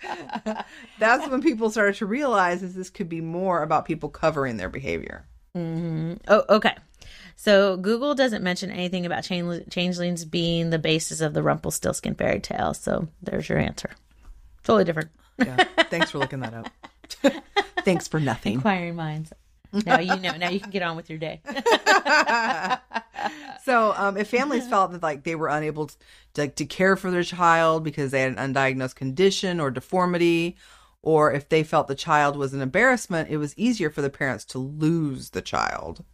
that's 0.98 1.28
when 1.28 1.42
people 1.42 1.70
started 1.70 1.94
to 1.96 2.06
realize 2.06 2.60
that 2.62 2.74
this 2.74 2.90
could 2.90 3.08
be 3.08 3.20
more 3.20 3.62
about 3.62 3.84
people 3.84 4.08
covering 4.08 4.56
their 4.56 4.68
behavior. 4.68 5.26
hmm 5.54 6.14
Oh, 6.26 6.42
okay. 6.48 6.74
So 7.40 7.78
Google 7.78 8.14
doesn't 8.14 8.44
mention 8.44 8.70
anything 8.70 9.06
about 9.06 9.24
changelings 9.24 10.26
being 10.26 10.68
the 10.68 10.78
basis 10.78 11.22
of 11.22 11.32
the 11.32 11.42
Rumpelstiltskin 11.42 12.14
fairy 12.14 12.38
tale. 12.38 12.74
So 12.74 13.08
there's 13.22 13.48
your 13.48 13.56
answer. 13.56 13.88
Totally 14.62 14.84
different. 14.84 15.08
Yeah. 15.38 15.56
Thanks 15.84 16.10
for 16.10 16.18
looking 16.18 16.40
that 16.40 16.52
up. 16.52 16.68
Thanks 17.82 18.08
for 18.08 18.20
nothing. 18.20 18.56
Inquiring 18.56 18.94
minds. 18.94 19.32
Now 19.72 20.00
you 20.00 20.16
know. 20.16 20.36
Now 20.36 20.50
you 20.50 20.60
can 20.60 20.70
get 20.70 20.82
on 20.82 20.96
with 20.96 21.08
your 21.08 21.18
day. 21.18 21.40
so 23.64 23.94
um, 23.96 24.18
if 24.18 24.28
families 24.28 24.68
felt 24.68 24.92
that 24.92 25.02
like 25.02 25.24
they 25.24 25.34
were 25.34 25.48
unable 25.48 25.86
to, 25.86 25.96
like 26.36 26.56
to 26.56 26.66
care 26.66 26.94
for 26.94 27.10
their 27.10 27.24
child 27.24 27.84
because 27.84 28.10
they 28.10 28.20
had 28.20 28.36
an 28.36 28.52
undiagnosed 28.52 28.96
condition 28.96 29.60
or 29.60 29.70
deformity 29.70 30.58
or 31.00 31.32
if 31.32 31.48
they 31.48 31.62
felt 31.62 31.88
the 31.88 31.94
child 31.94 32.36
was 32.36 32.52
an 32.52 32.60
embarrassment 32.60 33.30
it 33.30 33.38
was 33.38 33.56
easier 33.56 33.88
for 33.88 34.02
the 34.02 34.10
parents 34.10 34.44
to 34.44 34.58
lose 34.58 35.30
the 35.30 35.40
child 35.40 36.04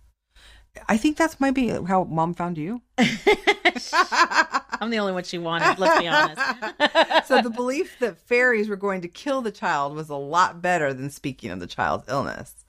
i 0.88 0.96
think 0.96 1.16
that's 1.16 1.40
might 1.40 1.54
be 1.54 1.68
how 1.68 2.04
mom 2.04 2.34
found 2.34 2.58
you 2.58 2.80
I'm 4.78 4.90
the 4.90 4.98
only 4.98 5.12
one 5.12 5.24
she 5.24 5.38
wanted. 5.38 5.78
Let's 5.78 6.00
be 6.00 6.08
honest. 6.08 6.40
so 7.26 7.40
the 7.40 7.50
belief 7.50 7.98
that 8.00 8.18
fairies 8.18 8.68
were 8.68 8.76
going 8.76 9.00
to 9.02 9.08
kill 9.08 9.40
the 9.40 9.50
child 9.50 9.94
was 9.94 10.08
a 10.08 10.16
lot 10.16 10.60
better 10.60 10.92
than 10.92 11.08
speaking 11.10 11.50
of 11.50 11.60
the 11.60 11.66
child's 11.66 12.08
illness 12.08 12.66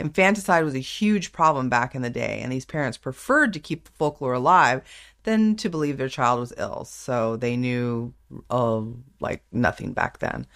infanticide 0.00 0.64
was 0.64 0.74
a 0.74 0.80
huge 0.80 1.32
problem 1.32 1.68
back 1.68 1.94
in 1.94 2.02
the 2.02 2.10
day 2.10 2.40
and 2.42 2.50
these 2.50 2.64
parents 2.64 2.98
preferred 2.98 3.52
to 3.52 3.60
keep 3.60 3.84
the 3.84 3.90
folklore 3.92 4.32
alive 4.32 4.82
than 5.24 5.54
to 5.54 5.68
believe 5.68 5.98
their 5.98 6.08
child 6.08 6.40
was 6.40 6.54
ill 6.56 6.84
so 6.84 7.36
they 7.36 7.56
knew 7.56 8.12
uh, 8.48 8.80
like 9.20 9.42
nothing 9.52 9.92
back 9.92 10.18
then 10.18 10.46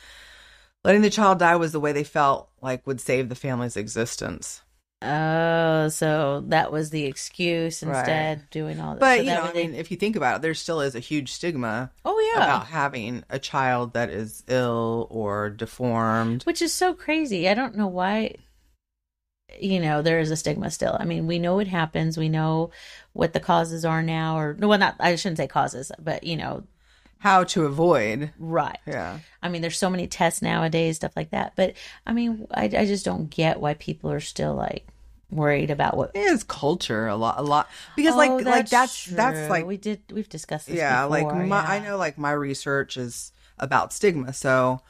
letting 0.83 1.03
the 1.03 1.11
child 1.11 1.39
die 1.39 1.57
was 1.57 1.73
the 1.73 1.81
way 1.81 1.93
they 1.93 2.05
felt 2.05 2.49
like 2.63 2.87
would 2.87 3.01
save 3.01 3.29
the 3.29 3.35
family's 3.35 3.77
existence 3.77 4.63
Oh, 5.05 5.89
so 5.89 6.43
that 6.49 6.73
was 6.73 6.91
the 6.91 7.05
excuse 7.05 7.83
Right. 7.83 7.99
instead 7.99 8.51
doing 8.51 8.81
all 8.81 8.95
this. 8.95 9.01
but 9.01 9.17
So 9.19 9.23
you 9.23 9.31
know 9.31 9.43
i 9.43 9.53
mean 9.53 9.75
if 9.75 9.91
you 9.91 9.97
think 9.97 10.17
about 10.17 10.37
it 10.37 10.43
there 10.43 10.55
still 10.55 10.81
is 10.81 10.95
a 10.95 11.01
huge 11.01 11.31
stigma 11.33 11.91
oh 12.05 12.33
yeah, 12.35 12.45
about 12.45 12.67
having 12.67 13.23
a 13.31 13.39
child 13.39 13.93
that 13.93 14.11
is 14.11 14.43
ill 14.49 15.07
or 15.11 15.51
deformed 15.51 16.43
which 16.45 16.61
is 16.63 16.73
so 16.73 16.95
crazy. 16.95 17.49
I 17.49 17.55
don't 17.55 17.77
know 17.77 17.87
why. 17.87 18.35
You 19.61 19.79
know, 19.79 20.03
there 20.03 20.19
is 20.19 20.31
a 20.33 20.37
stigma 20.37 20.71
still. 20.71 20.97
I 20.99 21.05
mean, 21.05 21.27
we 21.29 21.39
know 21.39 21.61
it 21.61 21.69
happens. 21.69 22.19
We 22.19 22.29
know 22.29 22.71
what 23.13 23.33
the 23.35 23.41
causes 23.41 23.85
are 23.85 24.03
now, 24.03 24.37
or 24.39 24.55
no, 24.59 24.67
well, 24.67 24.79
not. 24.79 24.97
I 24.99 25.15
shouldn't 25.15 25.37
say 25.37 25.47
causes, 25.47 25.93
but 26.03 26.25
you 26.25 26.37
know, 26.37 26.65
how 27.19 27.45
to 27.45 27.65
avoid 27.65 28.33
right. 28.39 28.79
yeah 28.87 29.21
I 29.43 29.49
mean, 29.49 29.63
there's 29.63 29.79
so 29.79 29.91
many 29.91 30.07
tests 30.09 30.43
nowadays, 30.43 30.97
stuff 30.97 31.13
like 31.17 31.31
that. 31.31 31.53
But 31.55 31.75
I 32.07 32.13
mean, 32.13 32.47
I, 32.53 32.65
I 32.65 32.85
just 32.87 33.05
don't 33.05 33.31
get 33.31 33.61
why 33.61 33.75
people 33.75 34.11
are 34.11 34.19
still 34.21 34.55
like 34.55 34.87
worried 35.35 35.71
about 35.71 35.97
what. 35.97 36.13
Is 36.15 36.43
culture 36.45 37.07
a 37.07 37.17
lot, 37.17 37.39
a 37.39 37.43
lot 37.43 37.69
because 37.97 38.15
like 38.17 38.31
Oh, 38.31 38.37
like 38.37 38.69
that's 38.69 39.05
true. 39.05 39.17
that's 39.17 39.51
like 39.51 39.67
we 39.67 39.77
did. 39.77 40.01
We've 40.13 40.29
discussed 40.29 40.67
this. 40.69 40.77
yeah 40.77 41.05
like 41.05 41.27
my 41.27 41.45
yeah. 41.45 41.65
I 41.69 41.79
know 41.81 41.97
like 41.97 42.17
my 42.19 42.33
research 42.33 42.97
is 42.97 43.33
about 43.59 43.93
stigma, 43.93 44.33
so 44.33 44.81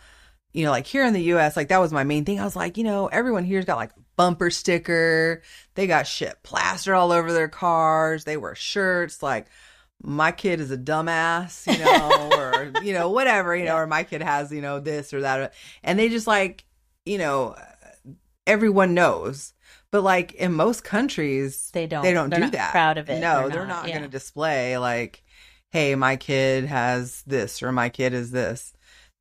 you 0.52 0.64
know 0.64 0.70
like 0.70 0.86
here 0.86 1.04
in 1.04 1.12
the 1.12 1.22
U.S. 1.22 1.56
like 1.56 1.68
that 1.68 1.78
was 1.80 1.92
my 1.92 2.04
main 2.04 2.24
thing. 2.24 2.40
I 2.40 2.44
was 2.44 2.56
like 2.56 2.76
you 2.76 2.84
know 2.84 3.06
everyone 3.08 3.44
here's 3.44 3.64
got 3.64 3.76
like 3.76 3.92
bumper 4.16 4.50
sticker, 4.50 5.42
they 5.74 5.86
got 5.86 6.06
shit 6.06 6.42
plastered 6.44 6.94
all 6.94 7.10
over 7.12 7.32
their 7.32 7.48
cars, 7.48 8.24
they 8.24 8.36
wear 8.36 8.54
shirts 8.54 9.22
like. 9.22 9.46
My 10.06 10.32
kid 10.32 10.60
is 10.60 10.70
a 10.70 10.76
dumbass, 10.76 11.66
you 11.66 11.82
know, 11.82 12.28
or 12.38 12.82
you 12.82 12.92
know, 12.92 13.08
whatever, 13.10 13.56
you 13.56 13.64
know, 13.64 13.76
or 13.76 13.86
my 13.86 14.02
kid 14.02 14.20
has, 14.22 14.52
you 14.52 14.60
know, 14.60 14.78
this 14.78 15.14
or 15.14 15.22
that, 15.22 15.54
and 15.82 15.98
they 15.98 16.10
just 16.10 16.26
like, 16.26 16.64
you 17.06 17.16
know, 17.16 17.54
everyone 18.46 18.92
knows. 18.92 19.54
But 19.94 20.02
like 20.02 20.32
in 20.32 20.52
most 20.54 20.82
countries, 20.82 21.70
They 21.72 21.86
don't- 21.86 22.02
They 22.02 22.12
don't 22.12 22.28
they're 22.28 22.40
do 22.40 22.44
not 22.46 22.52
that. 22.54 22.72
proud 22.72 22.98
of 22.98 23.08
it. 23.08 23.20
No, 23.20 23.42
They're 23.42 23.50
they're 23.50 23.66
not, 23.68 23.82
not, 23.82 23.88
yeah. 23.88 23.98
going 23.98 24.02
to 24.02 24.10
display 24.10 24.76
like, 24.76 25.22
"Hey, 25.70 25.94
my 25.94 26.16
kid 26.16 26.64
has 26.64 27.22
this" 27.28 27.62
or 27.62 27.70
"My 27.70 27.90
kid 27.90 28.12
is 28.12 28.32
this." 28.32 28.72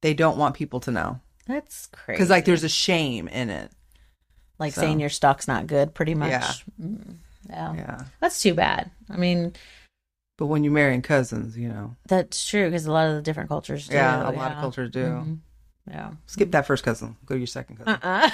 They 0.01 0.15
don't 0.15 0.35
want 0.35 0.55
people 0.55 0.79
to 0.79 0.89
know 0.89 1.19
That's 1.45 1.85
crazy. 1.91 2.17
because 2.17 2.31
like 2.31 2.45
there's 2.45 2.63
a 2.63 2.69
shame 2.69 3.27
in 3.27 3.51
it. 3.51 3.69
like 4.57 4.73
so- 4.73 4.81
saying 4.81 4.99
your 4.99 5.09
stock's 5.11 5.47
not 5.47 5.67
good, 5.67 5.93
pretty 5.93 6.15
much. 6.15 6.31
Yeah. 6.31 6.51
Mm, 6.81 7.17
yeah. 7.51 7.73
Yeah. 7.75 7.99
That's 8.19 8.41
too 8.41 8.55
bad. 8.55 8.89
I 9.11 9.17
mean, 9.17 9.53
But 10.39 10.47
when 10.47 10.63
you're 10.63 10.73
marrying 10.73 11.03
cousins, 11.03 11.55
you 11.55 11.69
know, 11.69 11.95
that's 12.07 12.47
true 12.49 12.65
because 12.65 12.87
a 12.87 12.91
lot 12.91 13.09
of 13.09 13.15
the 13.15 13.21
different 13.21 13.49
cultures 13.49 13.87
do. 13.87 13.93
yeah, 13.93 14.27
a 14.27 14.31
lot 14.31 14.53
of 14.53 14.57
cultures 14.57 14.89
do. 14.89 15.05
Mhm. 15.05 15.37
Yeah. 15.87 16.11
Skip 16.27 16.51
that 16.51 16.65
first 16.65 16.83
cousin. 16.83 17.17
Go 17.25 17.35
to 17.35 17.39
your 17.39 17.47
second 17.47 17.75
cousin. 17.77 17.99
Uh-uh. 18.01 18.29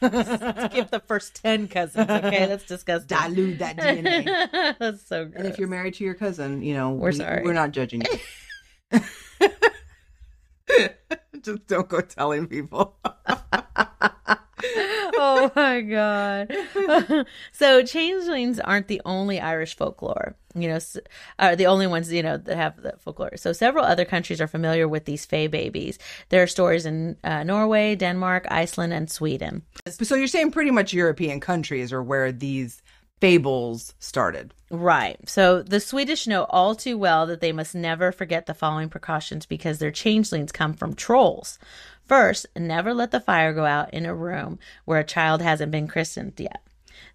Skip 0.68 0.90
the 0.90 1.02
first 1.06 1.34
10 1.42 1.66
cousins. 1.68 2.08
Okay. 2.08 2.46
That's 2.46 2.64
disgusting. 2.64 3.08
Dilute 3.18 3.58
that 3.58 3.76
DNA. 3.76 4.76
that's 4.78 5.06
so 5.06 5.24
gross. 5.24 5.34
And 5.36 5.46
if 5.48 5.58
you're 5.58 5.66
married 5.68 5.94
to 5.94 6.04
your 6.04 6.14
cousin, 6.14 6.62
you 6.62 6.74
know, 6.74 6.92
We're 6.92 7.10
we- 7.10 7.16
sorry. 7.16 7.42
We're 7.42 7.54
not 7.54 7.72
judging 7.72 8.02
you. 8.90 9.00
Just 11.42 11.66
don't 11.66 11.88
go 11.88 12.00
telling 12.00 12.46
people. 12.46 12.96
oh 15.50 15.52
my 15.56 15.80
god. 15.80 17.26
so 17.52 17.82
changelings 17.82 18.60
aren't 18.60 18.86
the 18.86 19.02
only 19.04 19.40
Irish 19.40 19.76
folklore. 19.76 20.36
You 20.54 20.68
know, 20.68 20.78
are 21.38 21.56
the 21.56 21.66
only 21.66 21.88
ones 21.88 22.12
you 22.12 22.22
know 22.22 22.36
that 22.36 22.56
have 22.56 22.80
the 22.80 22.94
folklore. 22.98 23.36
So 23.36 23.52
several 23.52 23.84
other 23.84 24.04
countries 24.04 24.40
are 24.40 24.46
familiar 24.46 24.86
with 24.86 25.04
these 25.04 25.26
fae 25.26 25.48
babies. 25.48 25.98
There 26.28 26.42
are 26.42 26.46
stories 26.46 26.86
in 26.86 27.16
uh, 27.24 27.42
Norway, 27.42 27.96
Denmark, 27.96 28.46
Iceland, 28.50 28.92
and 28.92 29.10
Sweden. 29.10 29.62
so 29.88 30.14
you're 30.14 30.28
saying 30.28 30.52
pretty 30.52 30.70
much 30.70 30.92
European 30.92 31.40
countries 31.40 31.92
are 31.92 32.02
where 32.02 32.30
these 32.30 32.80
fables 33.20 33.94
started. 33.98 34.52
Right. 34.70 35.16
So 35.28 35.62
the 35.62 35.80
Swedish 35.80 36.26
know 36.26 36.44
all 36.44 36.74
too 36.74 36.98
well 36.98 37.26
that 37.26 37.40
they 37.40 37.52
must 37.52 37.74
never 37.74 38.10
forget 38.10 38.46
the 38.46 38.54
following 38.54 38.88
precautions 38.88 39.46
because 39.46 39.78
their 39.78 39.90
changelings 39.90 40.50
come 40.50 40.74
from 40.74 40.94
trolls. 40.94 41.58
First, 42.12 42.46
never 42.54 42.92
let 42.92 43.10
the 43.10 43.20
fire 43.20 43.54
go 43.54 43.64
out 43.64 43.94
in 43.94 44.04
a 44.04 44.14
room 44.14 44.58
where 44.84 45.00
a 45.00 45.04
child 45.04 45.40
hasn't 45.40 45.72
been 45.72 45.88
christened 45.88 46.34
yet. 46.36 46.62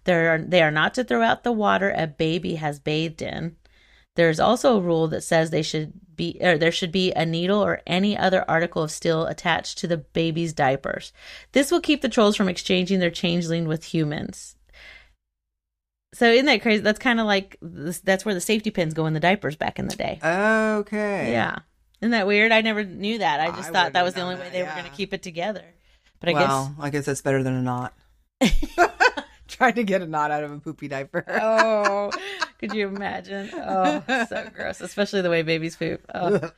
There 0.02 0.34
are, 0.34 0.38
they 0.38 0.60
are 0.60 0.72
not 0.72 0.92
to 0.94 1.04
throw 1.04 1.22
out 1.22 1.44
the 1.44 1.52
water 1.52 1.94
a 1.96 2.08
baby 2.08 2.56
has 2.56 2.80
bathed 2.80 3.22
in. 3.22 3.54
There's 4.16 4.40
also 4.40 4.76
a 4.76 4.80
rule 4.80 5.06
that 5.06 5.22
says 5.22 5.50
they 5.50 5.62
should 5.62 5.92
be 6.16 6.38
or 6.40 6.58
there 6.58 6.72
should 6.72 6.90
be 6.90 7.12
a 7.12 7.24
needle 7.24 7.64
or 7.64 7.80
any 7.86 8.18
other 8.18 8.44
article 8.50 8.82
of 8.82 8.90
steel 8.90 9.24
attached 9.26 9.78
to 9.78 9.86
the 9.86 9.98
baby's 9.98 10.52
diapers. 10.52 11.12
This 11.52 11.70
will 11.70 11.80
keep 11.80 12.02
the 12.02 12.08
trolls 12.08 12.34
from 12.34 12.48
exchanging 12.48 12.98
their 12.98 13.08
changeling 13.08 13.68
with 13.68 13.84
humans. 13.84 14.56
So 16.12 16.28
isn't 16.28 16.46
that 16.46 16.60
crazy? 16.60 16.82
That's 16.82 16.98
kind 16.98 17.20
of 17.20 17.26
like 17.26 17.56
that's 17.62 18.24
where 18.24 18.34
the 18.34 18.40
safety 18.40 18.72
pins 18.72 18.94
go 18.94 19.06
in 19.06 19.14
the 19.14 19.20
diapers 19.20 19.54
back 19.54 19.78
in 19.78 19.86
the 19.86 19.94
day. 19.94 20.18
Okay. 20.24 21.30
Yeah, 21.30 21.60
isn't 22.00 22.10
that 22.12 22.26
weird? 22.26 22.52
I 22.52 22.60
never 22.60 22.84
knew 22.84 23.18
that. 23.18 23.40
I 23.40 23.50
just 23.50 23.70
I 23.70 23.72
thought 23.72 23.92
that 23.94 24.04
was 24.04 24.14
the 24.14 24.20
only 24.20 24.34
known 24.34 24.40
way 24.40 24.46
that, 24.46 24.52
they 24.52 24.62
were 24.62 24.70
going 24.70 24.84
to 24.84 24.90
keep 24.90 25.12
it 25.12 25.22
together. 25.22 25.64
But 26.20 26.30
I 26.30 26.32
well, 26.32 26.74
I 26.80 26.90
guess 26.90 27.06
that's 27.06 27.22
better 27.22 27.42
than 27.42 27.54
a 27.54 27.62
knot. 27.62 27.94
Trying 29.48 29.74
to 29.74 29.84
get 29.84 30.02
a 30.02 30.06
knot 30.06 30.30
out 30.30 30.44
of 30.44 30.52
a 30.52 30.58
poopy 30.58 30.88
diaper. 30.88 31.24
Oh, 31.28 32.10
could 32.58 32.74
you 32.74 32.86
imagine? 32.88 33.50
Oh, 33.54 34.02
so 34.28 34.48
gross, 34.54 34.80
especially 34.80 35.22
the 35.22 35.30
way 35.30 35.42
babies 35.42 35.76
poop. 35.76 36.04
Oh. 36.14 36.50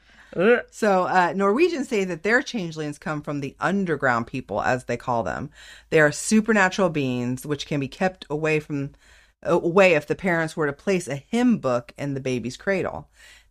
So, 0.70 1.04
uh, 1.04 1.32
Norwegians 1.34 1.88
say 1.88 2.04
that 2.04 2.22
their 2.22 2.40
changelings 2.40 2.98
come 2.98 3.20
from 3.20 3.40
the 3.40 3.56
underground 3.58 4.28
people, 4.28 4.62
as 4.62 4.84
they 4.84 4.96
call 4.96 5.24
them. 5.24 5.50
They 5.90 6.00
are 6.00 6.12
supernatural 6.12 6.90
beings 6.90 7.44
which 7.44 7.66
can 7.66 7.80
be 7.80 7.88
kept 7.88 8.26
away 8.30 8.60
from 8.60 8.90
away 9.42 9.94
if 9.94 10.06
the 10.06 10.14
parents 10.14 10.56
were 10.56 10.66
to 10.66 10.72
place 10.72 11.08
a 11.08 11.16
hymn 11.16 11.58
book 11.58 11.92
in 11.96 12.14
the 12.14 12.20
baby's 12.20 12.56
cradle. 12.56 13.08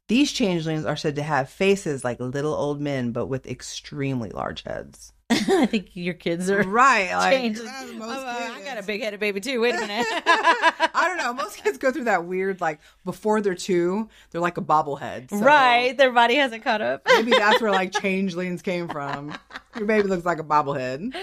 These 0.10 0.32
changelings 0.34 0.84
are 0.86 0.98
said 0.98 1.16
to 1.16 1.24
have 1.24 1.50
faces 1.50 2.04
like 2.04 2.20
little 2.20 2.54
old 2.54 2.82
men, 2.82 3.12
but 3.14 3.28
with 3.28 3.48
extremely 3.48 4.32
large 4.32 4.64
heads. 4.64 5.14
I 5.32 5.68
think 5.68 5.90
your 5.94 6.16
kids 6.16 6.50
are 6.50 6.64
Right, 6.64 7.12
like 7.16 7.34
changed. 7.36 7.62
uh, 7.62 7.66
Oh, 7.72 7.94
most 7.94 8.18
I 8.26 8.62
got 8.66 8.80
a 8.80 8.84
big 8.84 9.02
headed 9.04 9.20
baby 9.20 9.40
too. 9.40 9.62
Wait 9.62 9.76
a 9.76 9.80
minute. 9.80 10.08
I 10.10 11.06
don't 11.08 11.18
know. 11.18 11.34
Most 11.34 11.58
kids 11.64 11.78
go 11.78 11.92
through 11.92 12.06
that 12.06 12.26
weird, 12.26 12.60
like 12.60 12.80
before 13.06 13.40
they're 13.40 13.54
two, 13.54 14.10
they're 14.32 14.42
like 14.42 14.58
a 14.58 14.62
bobblehead. 14.62 15.30
So 15.30 15.38
right, 15.38 15.96
their 15.96 16.12
body 16.12 16.34
hasn't 16.36 16.64
caught 16.64 16.82
up. 16.82 17.04
Maybe 17.08 17.30
that's 17.30 17.62
where 17.62 17.70
like 17.72 17.92
changelings 17.92 18.64
came 18.64 18.88
from. 18.88 19.38
Your 19.78 19.86
baby 19.86 20.08
looks 20.08 20.26
like 20.26 20.40
a 20.40 20.44
bobblehead. 20.44 21.14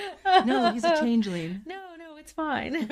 No, 0.47 0.71
he's 0.73 0.85
a 0.85 1.01
changeling. 1.01 1.63
No, 1.67 1.81
no, 1.99 2.17
it's 2.19 2.31
fine. 2.31 2.87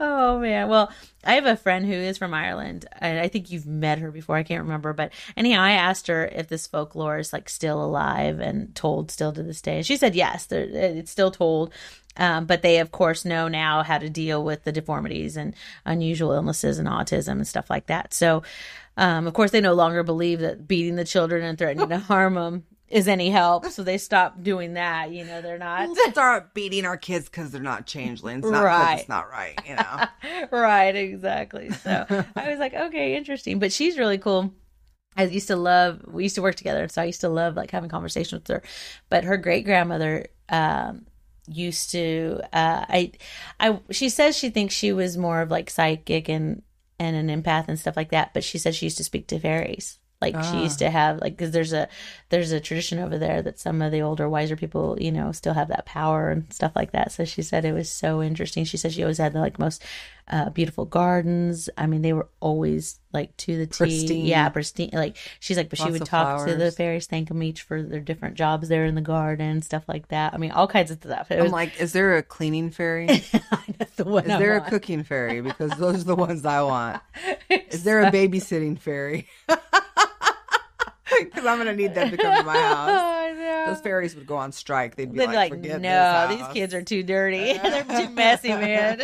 Oh 0.00 0.38
man. 0.38 0.68
Well, 0.68 0.90
I 1.24 1.34
have 1.34 1.46
a 1.46 1.56
friend 1.56 1.86
who 1.86 1.92
is 1.92 2.18
from 2.18 2.34
Ireland, 2.34 2.86
and 2.98 3.18
I 3.18 3.28
think 3.28 3.50
you've 3.50 3.66
met 3.66 3.98
her 3.98 4.10
before. 4.10 4.36
I 4.36 4.42
can't 4.42 4.62
remember, 4.62 4.92
but 4.92 5.12
anyhow, 5.36 5.60
I 5.60 5.72
asked 5.72 6.06
her 6.08 6.26
if 6.26 6.48
this 6.48 6.66
folklore 6.66 7.18
is 7.18 7.32
like 7.32 7.48
still 7.48 7.82
alive 7.82 8.40
and 8.40 8.74
told 8.74 9.10
still 9.10 9.32
to 9.32 9.42
this 9.42 9.60
day, 9.60 9.76
and 9.76 9.86
she 9.86 9.96
said 9.96 10.14
yes, 10.14 10.46
it's 10.50 11.10
still 11.10 11.30
told. 11.30 11.72
Um, 12.16 12.46
but 12.46 12.62
they, 12.62 12.78
of 12.78 12.92
course, 12.92 13.24
know 13.24 13.48
now 13.48 13.82
how 13.82 13.98
to 13.98 14.08
deal 14.08 14.44
with 14.44 14.62
the 14.62 14.70
deformities 14.70 15.36
and 15.36 15.52
unusual 15.84 16.30
illnesses 16.30 16.78
and 16.78 16.86
autism 16.86 17.32
and 17.32 17.46
stuff 17.46 17.68
like 17.68 17.86
that. 17.86 18.14
So, 18.14 18.44
um, 18.96 19.26
of 19.26 19.34
course, 19.34 19.50
they 19.50 19.60
no 19.60 19.74
longer 19.74 20.04
believe 20.04 20.38
that 20.38 20.68
beating 20.68 20.94
the 20.94 21.04
children 21.04 21.42
and 21.42 21.58
threatening 21.58 21.88
to 21.88 21.98
harm 21.98 22.34
them 22.34 22.64
is 22.88 23.08
any 23.08 23.30
help. 23.30 23.64
So 23.74 23.82
they 23.82 23.98
stopped 23.98 24.42
doing 24.42 24.74
that. 24.74 25.10
You 25.10 25.24
know, 25.24 25.40
they're 25.42 25.58
not. 25.58 25.88
We'll 25.88 26.10
start 26.12 26.54
beating 26.54 26.84
our 26.84 26.96
kids 26.96 27.28
because 27.28 27.50
they're 27.50 27.60
not 27.60 27.86
changelings, 27.86 28.44
not 28.48 28.62
Right. 28.64 29.00
it's 29.00 29.08
not 29.08 29.30
right. 29.30 29.58
You 29.66 29.76
know. 29.76 30.48
right, 30.58 30.94
exactly. 30.94 31.70
So 31.70 32.06
I 32.36 32.50
was 32.50 32.58
like, 32.58 32.74
okay, 32.74 33.16
interesting. 33.16 33.58
But 33.58 33.72
she's 33.72 33.98
really 33.98 34.18
cool. 34.18 34.52
I 35.16 35.24
used 35.24 35.46
to 35.48 35.56
love. 35.56 36.02
We 36.06 36.24
used 36.24 36.34
to 36.34 36.42
work 36.42 36.56
together, 36.56 36.88
so 36.88 37.00
I 37.02 37.04
used 37.04 37.20
to 37.22 37.28
love 37.28 37.56
like 37.56 37.70
having 37.70 37.88
conversations 37.90 38.42
with 38.42 38.48
her. 38.48 38.62
But 39.08 39.24
her 39.24 39.36
great 39.36 39.64
grandmother 39.64 40.26
um, 40.48 41.06
used 41.48 41.90
to. 41.92 42.40
Uh, 42.52 42.84
I, 42.88 43.12
I. 43.60 43.78
She 43.90 44.08
says 44.08 44.36
she 44.36 44.50
thinks 44.50 44.74
she 44.74 44.92
was 44.92 45.16
more 45.16 45.40
of 45.40 45.50
like 45.52 45.70
psychic 45.70 46.28
and 46.28 46.62
and 46.98 47.16
an 47.30 47.42
empath 47.42 47.66
and 47.68 47.78
stuff 47.78 47.96
like 47.96 48.10
that. 48.10 48.34
But 48.34 48.42
she 48.44 48.58
said 48.58 48.74
she 48.74 48.86
used 48.86 48.96
to 48.98 49.04
speak 49.04 49.28
to 49.28 49.38
fairies. 49.38 49.98
Like 50.32 50.44
she 50.44 50.62
used 50.62 50.78
to 50.78 50.90
have 50.90 51.20
like 51.20 51.36
because 51.36 51.50
there's 51.50 51.72
a 51.72 51.88
there's 52.30 52.52
a 52.52 52.60
tradition 52.60 52.98
over 52.98 53.18
there 53.18 53.42
that 53.42 53.58
some 53.58 53.82
of 53.82 53.92
the 53.92 54.00
older 54.00 54.28
wiser 54.28 54.56
people 54.56 54.96
you 55.00 55.12
know 55.12 55.32
still 55.32 55.54
have 55.54 55.68
that 55.68 55.86
power 55.86 56.30
and 56.30 56.52
stuff 56.52 56.72
like 56.74 56.92
that. 56.92 57.12
So 57.12 57.24
she 57.24 57.42
said 57.42 57.64
it 57.64 57.72
was 57.72 57.90
so 57.90 58.22
interesting. 58.22 58.64
She 58.64 58.76
said 58.76 58.92
she 58.92 59.02
always 59.02 59.18
had 59.18 59.34
the 59.34 59.40
like 59.40 59.58
most 59.58 59.82
uh, 60.28 60.50
beautiful 60.50 60.86
gardens. 60.86 61.68
I 61.76 61.86
mean, 61.86 62.02
they 62.02 62.12
were 62.12 62.28
always 62.40 62.98
like 63.12 63.36
to 63.38 63.58
the 63.58 63.66
T. 63.66 63.76
Pristine. 63.76 64.26
Yeah, 64.26 64.48
pristine. 64.48 64.90
Like 64.92 65.16
she's 65.38 65.56
like, 65.56 65.68
but 65.68 65.78
she 65.78 65.90
would 65.90 66.04
talk 66.04 66.46
to 66.46 66.54
the 66.54 66.70
fairies, 66.70 67.06
thank 67.06 67.28
them 67.28 67.42
each 67.42 67.62
for 67.62 67.82
their 67.82 68.00
different 68.00 68.36
jobs 68.36 68.68
there 68.68 68.86
in 68.86 68.94
the 68.94 69.02
garden, 69.02 69.60
stuff 69.60 69.84
like 69.86 70.08
that. 70.08 70.32
I 70.34 70.38
mean, 70.38 70.50
all 70.50 70.66
kinds 70.66 70.90
of 70.90 70.98
stuff. 70.98 71.30
It 71.30 71.38
I'm 71.38 71.44
was 71.44 71.52
like, 71.52 71.78
is 71.78 71.92
there 71.92 72.16
a 72.16 72.22
cleaning 72.22 72.70
fairy? 72.70 73.06
that's 73.78 73.96
the 73.96 74.04
one. 74.04 74.24
Is 74.24 74.30
I 74.30 74.38
there 74.38 74.56
a 74.56 74.60
cooking 74.62 75.04
fairy? 75.04 75.40
Because 75.42 75.72
those 75.72 76.00
are 76.00 76.04
the 76.04 76.16
ones 76.16 76.44
I 76.44 76.62
want. 76.62 77.02
Is 77.50 77.84
there 77.84 78.02
a 78.02 78.10
babysitting 78.10 78.78
fairy? 78.78 79.28
Because 81.20 81.44
I'm 81.44 81.58
gonna 81.58 81.74
need 81.74 81.94
them 81.94 82.10
to 82.10 82.16
come 82.16 82.36
to 82.38 82.42
my 82.44 82.52
house. 82.58 82.88
Oh, 82.90 83.34
no. 83.36 83.66
Those 83.72 83.80
fairies 83.82 84.14
would 84.14 84.26
go 84.26 84.36
on 84.36 84.52
strike. 84.52 84.96
They'd 84.96 85.12
be 85.12 85.18
They're 85.18 85.26
like, 85.26 85.36
like, 85.36 85.52
"Forget 85.52 85.80
no, 85.80 86.26
these 86.34 86.46
kids 86.54 86.72
are 86.72 86.82
too 86.82 87.02
dirty. 87.02 87.58
They're 87.62 87.84
too 87.84 88.08
messy, 88.10 88.48
man. 88.48 88.98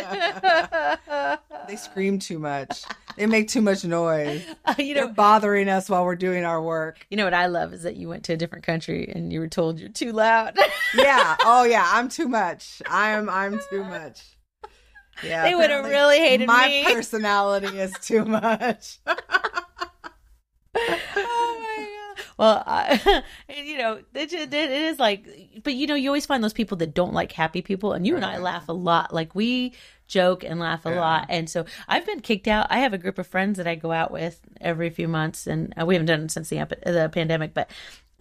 They 1.67 1.75
scream 1.75 2.17
too 2.19 2.39
much. 2.39 2.83
They 3.17 3.27
make 3.27 3.49
too 3.49 3.61
much 3.61 3.83
noise. 3.83 4.43
Uh, 4.65 4.73
you 4.79 4.93
They're 4.95 5.07
know, 5.07 5.13
bothering 5.13 5.69
us 5.69 5.89
while 5.89 6.03
we're 6.05 6.15
doing 6.15 6.43
our 6.43 6.61
work. 6.61 7.05
you 7.09 7.17
know 7.17 7.23
what 7.25 7.33
I 7.35 7.45
love 7.47 7.73
is 7.73 7.83
that 7.83 7.97
you 7.97 8.07
went 8.09 8.23
to 8.25 8.33
a 8.33 8.37
different 8.37 8.65
country 8.65 9.11
and 9.13 9.31
you 9.31 9.39
were 9.39 9.47
told 9.47 9.79
you're 9.79 9.89
too 9.89 10.11
loud. 10.11 10.57
Yeah. 10.95 11.35
Oh 11.45 11.63
yeah. 11.65 11.87
I'm 11.93 12.09
too 12.09 12.27
much. 12.27 12.81
I'm 12.89 13.29
I'm 13.29 13.59
too 13.69 13.83
much. 13.83 14.21
Yeah. 15.23 15.43
They 15.43 15.53
would've 15.55 15.85
really 15.85 16.17
hated 16.17 16.41
me. 16.41 16.45
my 16.47 16.67
me. 16.67 16.83
personality 16.85 17.77
is 17.77 17.93
too 18.01 18.25
much. 18.25 18.99
Well, 22.37 22.63
I, 22.65 23.23
you 23.63 23.77
know, 23.77 23.99
it, 24.13 24.33
it 24.33 24.53
is 24.53 24.99
like, 24.99 25.25
but 25.63 25.73
you 25.73 25.87
know, 25.87 25.95
you 25.95 26.09
always 26.09 26.25
find 26.25 26.43
those 26.43 26.53
people 26.53 26.77
that 26.77 26.93
don't 26.93 27.13
like 27.13 27.31
happy 27.31 27.61
people, 27.61 27.93
and 27.93 28.05
you 28.05 28.15
and 28.15 28.25
I 28.25 28.37
laugh 28.37 28.69
a 28.69 28.73
lot. 28.73 29.13
Like 29.13 29.35
we 29.35 29.73
joke 30.07 30.43
and 30.43 30.59
laugh 30.59 30.85
a 30.85 30.89
Yeah. 30.89 30.99
lot, 30.99 31.25
and 31.29 31.49
so 31.49 31.65
I've 31.87 32.05
been 32.05 32.19
kicked 32.19 32.47
out. 32.47 32.67
I 32.69 32.79
have 32.79 32.93
a 32.93 32.97
group 32.97 33.17
of 33.19 33.27
friends 33.27 33.57
that 33.57 33.67
I 33.67 33.75
go 33.75 33.91
out 33.91 34.11
with 34.11 34.39
every 34.59 34.89
few 34.89 35.07
months, 35.07 35.47
and 35.47 35.73
uh, 35.79 35.85
we 35.85 35.95
haven't 35.95 36.07
done 36.07 36.21
it 36.23 36.31
since 36.31 36.49
the 36.49 36.57
the 36.85 37.09
pandemic, 37.13 37.53
but. 37.53 37.69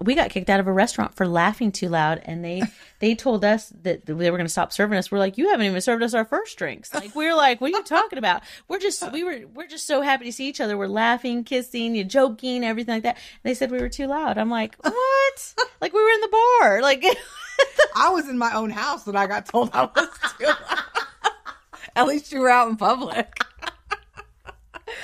We 0.00 0.14
got 0.14 0.30
kicked 0.30 0.48
out 0.48 0.60
of 0.60 0.66
a 0.66 0.72
restaurant 0.72 1.14
for 1.14 1.26
laughing 1.28 1.72
too 1.72 1.88
loud, 1.88 2.22
and 2.24 2.44
they 2.44 2.62
they 3.00 3.14
told 3.14 3.44
us 3.44 3.72
that 3.82 4.06
they 4.06 4.12
were 4.12 4.36
going 4.36 4.46
to 4.46 4.48
stop 4.48 4.72
serving 4.72 4.98
us. 4.98 5.10
We're 5.10 5.18
like, 5.18 5.36
you 5.36 5.50
haven't 5.50 5.66
even 5.66 5.80
served 5.80 6.02
us 6.02 6.14
our 6.14 6.24
first 6.24 6.56
drinks. 6.56 6.94
Like 6.94 7.14
we're 7.14 7.34
like, 7.34 7.60
what 7.60 7.72
are 7.72 7.76
you 7.76 7.82
talking 7.82 8.18
about? 8.18 8.42
We're 8.68 8.78
just 8.78 9.12
we 9.12 9.24
were 9.24 9.40
we're 9.54 9.66
just 9.66 9.86
so 9.86 10.00
happy 10.00 10.24
to 10.24 10.32
see 10.32 10.48
each 10.48 10.60
other. 10.60 10.78
We're 10.78 10.86
laughing, 10.86 11.44
kissing, 11.44 11.94
you 11.94 12.04
joking, 12.04 12.64
everything 12.64 12.94
like 12.94 13.02
that. 13.02 13.16
And 13.16 13.50
they 13.50 13.54
said 13.54 13.70
we 13.70 13.80
were 13.80 13.88
too 13.88 14.06
loud. 14.06 14.38
I'm 14.38 14.50
like, 14.50 14.76
what? 14.80 15.54
like 15.80 15.92
we 15.92 16.02
were 16.02 16.10
in 16.10 16.20
the 16.20 16.28
bar. 16.28 16.82
Like 16.82 17.04
I 17.96 18.10
was 18.10 18.28
in 18.28 18.38
my 18.38 18.54
own 18.54 18.70
house 18.70 19.06
when 19.06 19.16
I 19.16 19.26
got 19.26 19.46
told 19.46 19.70
I 19.72 19.84
was 19.84 20.08
too 20.38 20.46
loud. 20.46 20.78
At 21.96 22.06
least 22.06 22.32
you 22.32 22.40
were 22.40 22.50
out 22.50 22.68
in 22.68 22.76
public. 22.76 23.32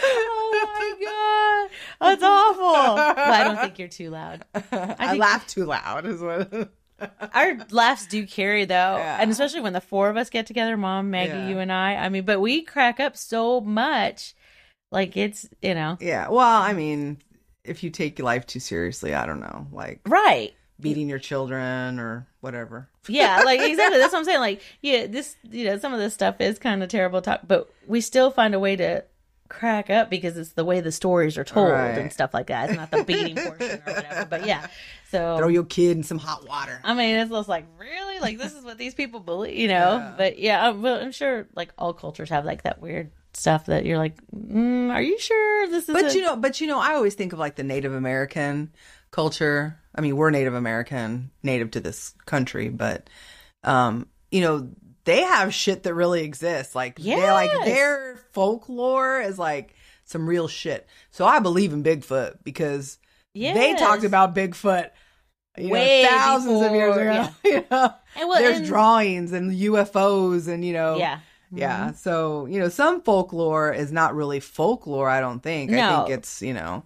oh 0.02 0.70
my 0.74 1.68
god, 1.68 1.76
that's 2.00 2.22
awful. 2.22 2.94
But 2.96 3.18
I 3.18 3.44
don't 3.44 3.58
think 3.58 3.78
you're 3.78 3.88
too 3.88 4.10
loud. 4.10 4.44
I, 4.54 4.60
think- 5.08 5.20
laugh 5.20 5.46
too 5.46 5.64
loud. 5.64 6.06
Is 6.06 6.20
what. 6.20 6.70
Our 7.34 7.58
laughs 7.70 8.06
do 8.06 8.26
carry 8.26 8.64
though, 8.64 8.74
Yeah. 8.96 9.18
and 9.20 9.30
especially 9.30 9.60
when 9.60 9.74
the 9.74 9.82
four 9.82 10.08
of 10.08 10.16
us 10.16 10.30
get 10.30 10.46
together, 10.46 10.76
Mom, 10.78 11.10
Maggie, 11.10 11.32
Yeah. 11.32 11.48
you, 11.48 11.58
and 11.58 11.70
I. 11.70 11.96
I 11.96 12.08
mean, 12.08 12.24
but 12.24 12.40
we 12.40 12.62
crack 12.62 13.00
up 13.00 13.16
so 13.18 13.60
much, 13.60 14.34
like 14.90 15.16
it's 15.16 15.46
you 15.60 15.74
know 15.74 15.98
yeah. 16.00 16.28
Well, 16.28 16.40
I 16.62 16.72
mean, 16.72 17.18
if 17.64 17.82
you 17.82 17.90
take 17.90 18.18
life 18.18 18.46
too 18.46 18.60
seriously, 18.60 19.12
I 19.14 19.26
don't 19.26 19.40
know, 19.40 19.66
like 19.72 20.00
right. 20.06 20.54
beating 20.80 21.08
your 21.08 21.18
children 21.18 21.98
or 22.00 22.26
whatever. 22.40 22.88
Yeah, 23.08 23.42
like 23.44 23.60
exactly. 23.68 23.98
That's 23.98 24.12
what 24.14 24.20
I'm 24.20 24.24
saying. 24.24 24.40
Like, 24.40 24.62
yeah, 24.80 25.06
this, 25.06 25.36
you 25.50 25.64
know, 25.66 25.76
some 25.78 25.92
of 25.92 25.98
this 25.98 26.14
stuff 26.14 26.40
is 26.40 26.58
kind 26.58 26.82
of 26.82 26.88
terrible 26.88 27.20
talk, 27.20 27.40
but 27.46 27.68
we 27.86 28.00
still 28.00 28.30
find 28.30 28.54
a 28.54 28.58
way 28.58 28.74
to 28.76 29.04
crack 29.48 29.90
up 29.90 30.10
because 30.10 30.36
it's 30.36 30.52
the 30.52 30.64
way 30.64 30.80
the 30.80 30.92
stories 30.92 31.36
are 31.38 31.44
told 31.44 31.70
Right. 31.72 31.98
and 31.98 32.12
stuff 32.12 32.32
like 32.34 32.46
that. 32.48 32.70
It's 32.70 32.76
not 32.78 32.90
the 32.90 33.04
beating 33.04 33.36
portion 33.44 33.80
or 33.86 33.92
whatever. 33.92 34.26
But 34.28 34.46
yeah, 34.46 34.66
so 35.10 35.36
Throw 35.38 35.48
your 35.48 35.64
kid 35.64 35.96
in 35.96 36.02
some 36.02 36.18
hot 36.18 36.46
water. 36.48 36.80
I 36.84 36.94
mean, 36.94 37.16
it's 37.16 37.30
just 37.30 37.48
like 37.48 37.66
really, 37.78 38.18
like 38.20 38.38
this 38.38 38.54
is 38.54 38.64
what 38.64 38.78
these 38.78 38.94
people 38.94 39.20
believe, 39.20 39.56
you 39.56 39.68
know. 39.68 39.96
Yeah. 39.98 40.14
But 40.16 40.38
yeah, 40.38 40.68
I'm, 40.68 40.84
I'm 40.84 41.12
sure 41.12 41.46
like 41.54 41.72
all 41.78 41.92
cultures 41.92 42.30
have 42.30 42.44
like 42.44 42.62
that 42.62 42.80
weird 42.80 43.10
stuff 43.34 43.66
that 43.66 43.84
you're 43.84 43.98
like, 43.98 44.16
mm, 44.34 44.90
are 44.90 45.02
you 45.02 45.18
sure 45.18 45.68
this 45.68 45.88
is? 45.88 45.92
But 45.92 46.14
you 46.14 46.22
know, 46.22 46.36
but 46.36 46.60
you 46.60 46.66
know, 46.66 46.78
I 46.80 46.94
always 46.94 47.14
think 47.14 47.32
of 47.32 47.38
like 47.38 47.56
the 47.56 47.64
Native 47.64 47.92
American 47.94 48.72
culture. 49.10 49.78
I 49.94 50.00
mean, 50.00 50.16
we're 50.16 50.30
Native 50.30 50.54
American, 50.54 51.30
native 51.42 51.70
to 51.72 51.80
this 51.80 52.14
country, 52.26 52.68
but 52.68 53.08
um, 53.64 54.06
you 54.30 54.40
know, 54.40 54.68
they 55.06 55.22
have 55.22 55.54
shit 55.54 55.84
that 55.84 55.94
really 55.94 56.22
exists. 56.22 56.74
Like 56.74 56.96
they're 56.98 57.32
like 57.32 57.50
their 57.64 58.20
folklore 58.32 59.20
is 59.20 59.38
like 59.38 59.74
some 60.04 60.28
real 60.28 60.46
shit. 60.48 60.86
So 61.10 61.24
I 61.24 61.38
believe 61.40 61.72
in 61.72 61.82
Bigfoot 61.82 62.44
because 62.44 62.98
they 63.34 63.74
talked 63.74 64.04
about 64.04 64.34
Bigfoot 64.34 64.90
you 65.58 65.70
Way 65.70 66.02
know, 66.02 66.08
thousands 66.10 66.62
of 66.62 66.72
years 66.72 66.94
before, 66.96 67.10
ago. 67.10 67.28
you 67.44 67.64
know? 67.70 67.94
And 68.16 68.28
well, 68.28 68.38
There's 68.38 68.58
and- 68.58 68.66
drawings 68.66 69.32
and 69.32 69.50
UFOs 69.52 70.48
and 70.48 70.62
you 70.62 70.74
know 70.74 70.96
yeah, 70.98 71.20
yeah. 71.50 71.78
Mm-hmm. 71.86 71.96
So, 71.96 72.44
you 72.46 72.58
know, 72.60 72.68
some 72.68 73.00
folklore 73.02 73.72
is 73.72 73.90
not 73.90 74.14
really 74.14 74.40
folklore, 74.40 75.08
I 75.08 75.20
don't 75.20 75.40
think. 75.42 75.70
I 75.72 75.76
No. 75.76 76.04
think 76.04 76.18
it's, 76.18 76.42
you 76.42 76.52
know, 76.52 76.84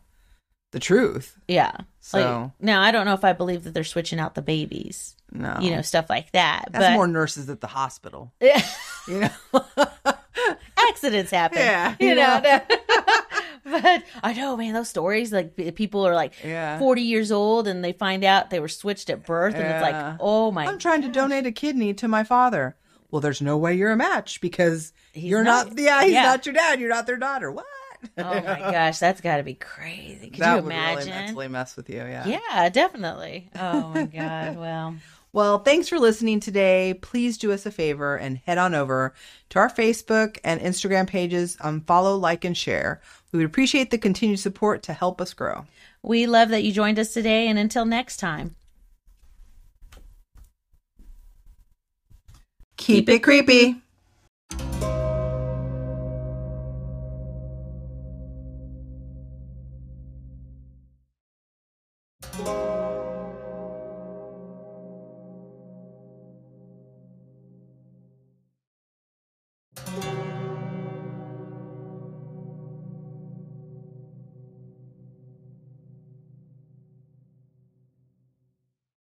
the 0.70 0.78
truth. 0.78 1.36
yeah. 1.48 1.72
So, 2.00 2.18
Like, 2.18 2.50
now 2.60 2.80
I 2.82 2.92
don't 2.92 3.06
know 3.06 3.14
if 3.14 3.24
I 3.24 3.32
believe 3.32 3.64
that 3.64 3.74
they're 3.74 3.82
switching 3.84 4.18
out 4.20 4.34
the 4.34 4.42
babies, 4.42 5.16
no. 5.32 5.56
you 5.60 5.70
know, 5.70 5.82
stuff 5.82 6.06
like 6.10 6.32
that. 6.32 6.66
That's 6.70 6.84
but 6.86 6.92
more 6.94 7.06
nurses 7.06 7.48
at 7.50 7.60
the 7.60 7.66
hospital, 7.66 8.32
Yeah. 8.40 8.62
you 9.08 9.20
know? 9.20 9.30
accidents 10.88 11.30
happen. 11.30 11.58
Yeah, 11.58 11.94
you 12.00 12.08
you 12.10 12.14
know. 12.14 12.40
know. 12.40 12.60
but 13.64 14.02
I 14.22 14.32
know, 14.34 14.56
man, 14.56 14.74
those 14.74 14.88
stories 14.88 15.32
like 15.32 15.56
people 15.74 16.06
are 16.06 16.14
like 16.14 16.32
Yeah. 16.44 16.78
40 16.78 17.02
years 17.02 17.30
old 17.32 17.68
and 17.68 17.84
they 17.84 17.92
find 17.92 18.24
out 18.24 18.50
they 18.50 18.60
were 18.60 18.68
switched 18.68 19.10
at 19.10 19.24
birth 19.26 19.54
and 19.54 19.66
it's 19.66 19.82
like, 19.82 20.16
"Oh 20.20 20.50
my 20.50 20.64
god. 20.64 20.72
I'm 20.72 20.78
trying 20.78 21.02
to 21.02 21.08
donate 21.08 21.46
a 21.46 21.52
kidney 21.52 21.94
to 21.94 22.08
my 22.08 22.24
father. 22.24 22.76
Well, 23.10 23.20
there's 23.20 23.40
no 23.42 23.56
way 23.58 23.74
you're 23.74 23.90
a 23.92 23.96
match 23.96 24.40
because 24.40 24.92
He's 25.12 25.24
you're 25.24 25.42
not- 25.44 25.68
not, 25.70 25.78
yeah, 25.78 26.02
he's 26.04 26.12
yeah. 26.12 26.22
not 26.22 26.46
your 26.46 26.54
dad. 26.54 26.80
You're 26.80 26.88
not 26.90 27.06
their 27.06 27.16
daughter. 27.16 27.50
What? 27.50 27.66
Oh 28.16 28.22
my 28.34 28.40
gosh, 28.72 28.98
that's 28.98 29.20
got 29.20 29.36
to 29.38 29.42
be 29.42 29.54
crazy. 29.54 30.30
Could 30.30 30.40
that 30.40 30.56
you 30.56 30.62
would 30.62 30.72
imagine? 30.72 31.08
really 31.08 31.10
mentally 31.10 31.48
mess 31.48 31.76
with 31.76 31.90
you. 31.90 31.96
Yeah. 31.98 32.26
yeah, 32.50 32.68
definitely. 32.70 33.50
Oh 33.58 33.88
my 33.88 34.04
god. 34.06 34.56
Well, 34.56 34.94
Well, 35.32 35.60
thanks 35.60 35.88
for 35.88 35.98
listening 35.98 36.40
today. 36.40 36.94
Please 36.94 37.38
do 37.38 37.52
us 37.52 37.64
a 37.64 37.70
favor 37.70 38.16
and 38.16 38.38
head 38.38 38.58
on 38.58 38.74
over 38.74 39.14
to 39.50 39.58
our 39.60 39.70
Facebook 39.70 40.38
and 40.42 40.60
Instagram 40.60 41.06
pages. 41.06 41.56
Um, 41.60 41.82
follow, 41.82 42.16
like, 42.16 42.44
and 42.44 42.56
share. 42.56 43.00
We 43.30 43.38
would 43.38 43.46
appreciate 43.46 43.90
the 43.90 43.98
continued 43.98 44.40
support 44.40 44.82
to 44.84 44.92
help 44.92 45.20
us 45.20 45.32
grow. 45.32 45.66
we 46.02 46.26
love 46.26 46.48
that 46.48 46.64
you 46.64 46.72
joined 46.72 46.98
us 46.98 47.14
today 47.14 47.46
and 47.46 47.58
until 47.58 47.84
next 47.84 48.16
time. 48.16 48.56
Keep, 52.76 53.08
it 53.10 53.22
creepy. 53.22 53.80